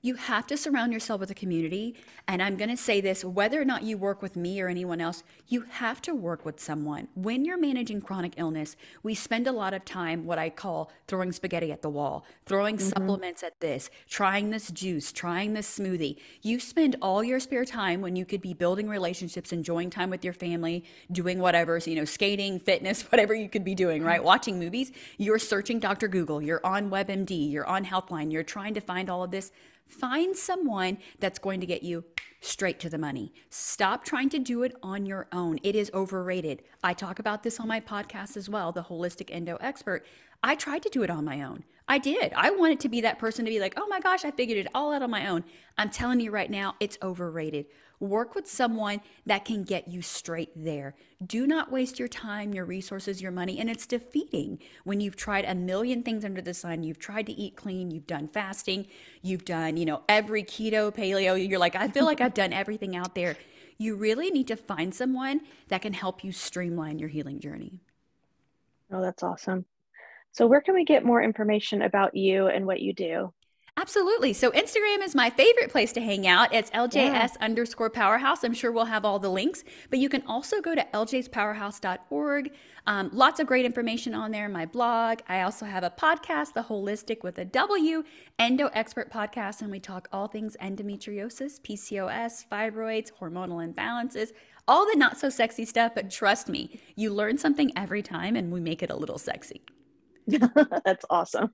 You 0.04 0.16
have 0.16 0.48
to 0.48 0.58
surround 0.58 0.94
yourself 0.94 1.20
with 1.20 1.30
a 1.30 1.36
community. 1.36 1.96
And 2.28 2.42
I'm 2.42 2.58
going 2.58 2.70
to 2.70 2.78
say 2.78 3.02
this 3.02 3.24
whether 3.24 3.62
or 3.62 3.66
not 3.66 3.84
you 3.84 3.98
work 3.98 4.22
with 4.22 4.36
me 4.36 4.60
or 4.60 4.68
anyone 4.68 5.00
else, 5.00 5.24
you 5.48 5.62
have 5.62 6.02
to 6.04 6.16
work 6.16 6.44
with 6.44 6.60
someone. 6.60 7.08
When 7.14 7.46
you're 7.46 7.58
managing 7.58 8.02
chronic 8.02 8.34
illness, 8.38 8.76
we 9.04 9.14
spend 9.14 9.46
a 9.46 9.52
lot 9.52 9.74
of 9.74 9.86
time, 9.86 10.26
what 10.26 10.40
I 10.40 10.50
call 10.50 10.92
throwing 11.08 11.32
spaghetti 11.32 11.72
at 11.72 11.84
the 11.84 11.90
wall, 11.90 12.26
throwing 12.46 12.78
mm-hmm. 12.78 12.90
supplements 12.90 13.44
at 13.44 13.60
this, 13.60 13.90
trying 14.10 14.50
this 14.50 14.72
juice, 14.72 15.12
trying 15.12 15.54
this 15.54 15.78
smoothie. 15.78 16.18
You 16.42 16.60
spend 16.60 16.96
all 17.02 17.24
your 17.24 17.40
spare 17.40 17.66
time 17.66 18.02
when 18.02 18.16
you 18.16 18.26
could 18.26 18.42
be 18.42 18.54
building 18.54 18.90
relationships, 18.90 19.54
enjoying 19.54 19.92
time 19.92 20.10
with 20.10 20.26
your 20.26 20.34
family, 20.34 20.84
doing 21.12 21.40
whatever, 21.40 21.80
so, 21.80 21.92
you 21.92 21.96
know, 21.96 22.06
skating, 22.06 22.60
fitness, 22.60 23.02
whatever 23.12 23.36
you 23.36 23.50
could 23.50 23.64
be 23.64 23.76
doing, 23.76 24.04
right? 24.04 24.24
Watching 24.24 24.58
movies. 24.58 24.92
You're 25.18 25.40
searching 25.40 25.80
Dr. 25.80 26.08
Google, 26.08 26.42
you're 26.42 26.66
on 26.66 26.90
WebMD, 26.90 27.52
you're 27.52 27.68
on 27.68 27.86
Healthline, 27.86 28.32
you're 28.32 28.44
trying 28.44 28.74
to 28.74 28.82
find 28.82 29.10
all 29.10 29.24
of 29.24 29.30
this 29.30 29.52
Find 29.92 30.36
someone 30.38 31.00
that's 31.20 31.38
going 31.38 31.60
to 31.60 31.66
get 31.66 31.84
you 31.84 32.06
straight 32.40 32.80
to 32.80 32.90
the 32.90 32.98
money. 32.98 33.34
Stop 33.50 34.06
trying 34.06 34.30
to 34.30 34.40
do 34.40 34.64
it 34.64 34.74
on 34.82 35.06
your 35.06 35.28
own. 35.34 35.60
It 35.64 35.76
is 35.76 35.92
overrated. 35.94 36.64
I 36.82 36.94
talk 36.94 37.20
about 37.20 37.44
this 37.44 37.60
on 37.60 37.68
my 37.68 37.82
podcast 37.82 38.38
as 38.38 38.50
well, 38.50 38.72
The 38.72 38.84
Wholistic 38.84 39.30
Endo 39.30 39.58
Expert. 39.60 40.06
I 40.42 40.56
tried 40.56 40.82
to 40.84 40.90
do 40.90 41.04
it 41.04 41.10
on 41.10 41.26
my 41.26 41.44
own. 41.44 41.66
I 41.92 41.98
did. 41.98 42.32
I 42.38 42.52
wanted 42.52 42.80
to 42.80 42.90
be 42.90 43.02
that 43.02 43.20
person 43.20 43.44
to 43.44 43.52
be 43.52 43.60
like, 43.60 43.74
oh 43.76 43.86
my 43.86 44.00
gosh, 44.00 44.24
I 44.24 44.32
figured 44.32 44.58
it 44.58 44.72
all 44.74 44.94
out 44.94 45.02
on 45.02 45.12
my 45.12 45.28
own. 45.28 45.44
I'm 45.78 45.90
telling 45.90 46.22
you 46.22 46.32
right 46.32 46.50
now, 46.50 46.76
it's 46.80 46.98
overrated. 47.04 47.66
Work 48.00 48.34
with 48.34 48.48
someone 48.48 49.02
that 49.26 49.44
can 49.44 49.66
get 49.66 49.90
you 49.90 50.02
straight 50.02 50.52
there. 50.56 50.96
Do 51.22 51.46
not 51.46 51.70
waste 51.70 52.00
your 52.00 52.08
time, 52.08 52.54
your 52.54 52.64
resources, 52.64 53.22
your 53.22 53.34
money. 53.34 53.60
And 53.60 53.70
it's 53.70 53.86
defeating 53.86 54.60
when 54.86 55.02
you've 55.02 55.18
tried 55.18 55.44
a 55.44 55.54
million 55.54 56.02
things 56.02 56.24
under 56.24 56.42
the 56.42 56.54
sun. 56.54 56.84
You've 56.84 56.98
tried 56.98 57.26
to 57.26 57.34
eat 57.34 57.58
clean, 57.58 57.92
you've 57.92 58.08
done 58.08 58.30
fasting, 58.30 58.88
you've 59.22 59.44
done, 59.44 59.76
you 59.76 59.84
know, 59.84 60.04
every 60.08 60.44
keto, 60.44 60.96
paleo. 60.96 61.36
You're 61.46 61.60
like, 61.60 61.76
I 61.76 61.90
feel 61.90 62.06
like 62.06 62.22
I've 62.22 62.34
done 62.34 62.54
everything 62.54 62.96
out 62.96 63.16
there. 63.16 63.36
You 63.78 63.98
really 63.98 64.32
need 64.32 64.48
to 64.48 64.56
find 64.56 64.96
someone 64.96 65.42
that 65.68 65.82
can 65.82 65.92
help 65.92 66.24
you 66.24 66.32
streamline 66.32 67.00
your 67.00 67.10
healing 67.10 67.42
journey. 67.42 67.82
Oh, 68.94 69.02
that's 69.02 69.24
awesome. 69.24 69.66
So, 70.32 70.48
where 70.48 70.62
can 70.62 70.74
we 70.74 70.86
get 70.86 71.04
more 71.04 71.22
information 71.22 71.82
about 71.82 72.16
you 72.16 72.48
and 72.48 72.66
what 72.66 72.82
you 72.82 72.94
do? 72.94 73.34
Absolutely. 73.78 74.34
So 74.34 74.52
Instagram 74.52 75.02
is 75.02 75.16
my 75.16 75.30
favorite 75.30 75.72
place 75.72 75.94
to 75.94 76.02
hang 76.02 76.28
out. 76.28 76.54
It's 76.54 76.70
LJS 76.72 76.94
yeah. 76.94 77.28
underscore 77.40 77.90
powerhouse. 77.90 78.44
I'm 78.44 78.54
sure 78.54 78.72
we'll 78.72 78.86
have 78.86 79.06
all 79.06 79.18
the 79.18 79.30
links, 79.30 79.64
but 79.90 79.98
you 79.98 80.10
can 80.10 80.24
also 80.28 80.60
go 80.62 80.76
to 80.76 80.86
ljspowerhouse.org. 80.94 82.52
Um, 82.86 83.10
lots 83.14 83.40
of 83.40 83.48
great 83.48 83.66
information 83.66 84.14
on 84.14 84.32
there. 84.32 84.50
My 84.50 84.66
blog. 84.66 85.22
I 85.30 85.42
also 85.42 85.66
have 85.66 85.84
a 85.84 85.90
podcast, 85.90 86.54
The 86.54 86.64
Wholistic 86.64 87.24
with 87.24 87.38
a 87.40 87.46
W, 87.46 88.04
Endo 88.38 88.68
Expert 88.74 89.12
Podcast, 89.12 89.62
and 89.62 89.72
we 89.72 89.80
talk 89.80 90.10
all 90.12 90.28
things 90.28 90.58
endometriosis, 90.62 91.62
PCOS, 91.62 92.46
fibroids, 92.52 93.12
hormonal 93.20 93.66
imbalances, 93.66 94.32
all 94.68 94.86
the 94.86 94.98
not 94.98 95.18
so 95.18 95.30
sexy 95.30 95.64
stuff. 95.64 95.94
But 95.96 96.12
trust 96.12 96.50
me, 96.50 96.80
you 96.96 97.12
learn 97.14 97.38
something 97.38 97.72
every 97.78 98.04
time, 98.04 98.36
and 98.36 98.52
we 98.52 98.60
make 98.60 98.84
it 98.84 98.92
a 98.92 98.96
little 98.98 99.18
sexy. 99.18 99.62
That's 100.86 101.06
awesome. 101.10 101.52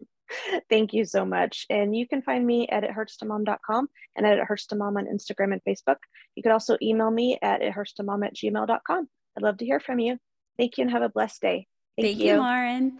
Thank 0.69 0.93
you 0.93 1.05
so 1.05 1.25
much. 1.25 1.65
And 1.69 1.95
you 1.95 2.07
can 2.07 2.21
find 2.21 2.45
me 2.45 2.67
at 2.67 2.83
ithurtstomom.com 2.83 3.87
and 4.15 4.25
at 4.25 4.39
ithurtstomom 4.39 4.97
on 4.97 5.05
Instagram 5.05 5.53
and 5.53 5.61
Facebook. 5.67 5.97
You 6.35 6.43
could 6.43 6.51
also 6.51 6.77
email 6.81 7.09
me 7.09 7.39
at 7.41 7.61
ithurtstomom 7.61 8.25
at 8.25 8.35
gmail.com. 8.35 9.09
I'd 9.37 9.43
love 9.43 9.57
to 9.57 9.65
hear 9.65 9.79
from 9.79 9.99
you. 9.99 10.17
Thank 10.57 10.77
you 10.77 10.83
and 10.83 10.91
have 10.91 11.03
a 11.03 11.09
blessed 11.09 11.41
day. 11.41 11.67
Thank, 11.95 12.07
Thank 12.07 12.19
you, 12.19 12.37
Lauren. 12.37 12.99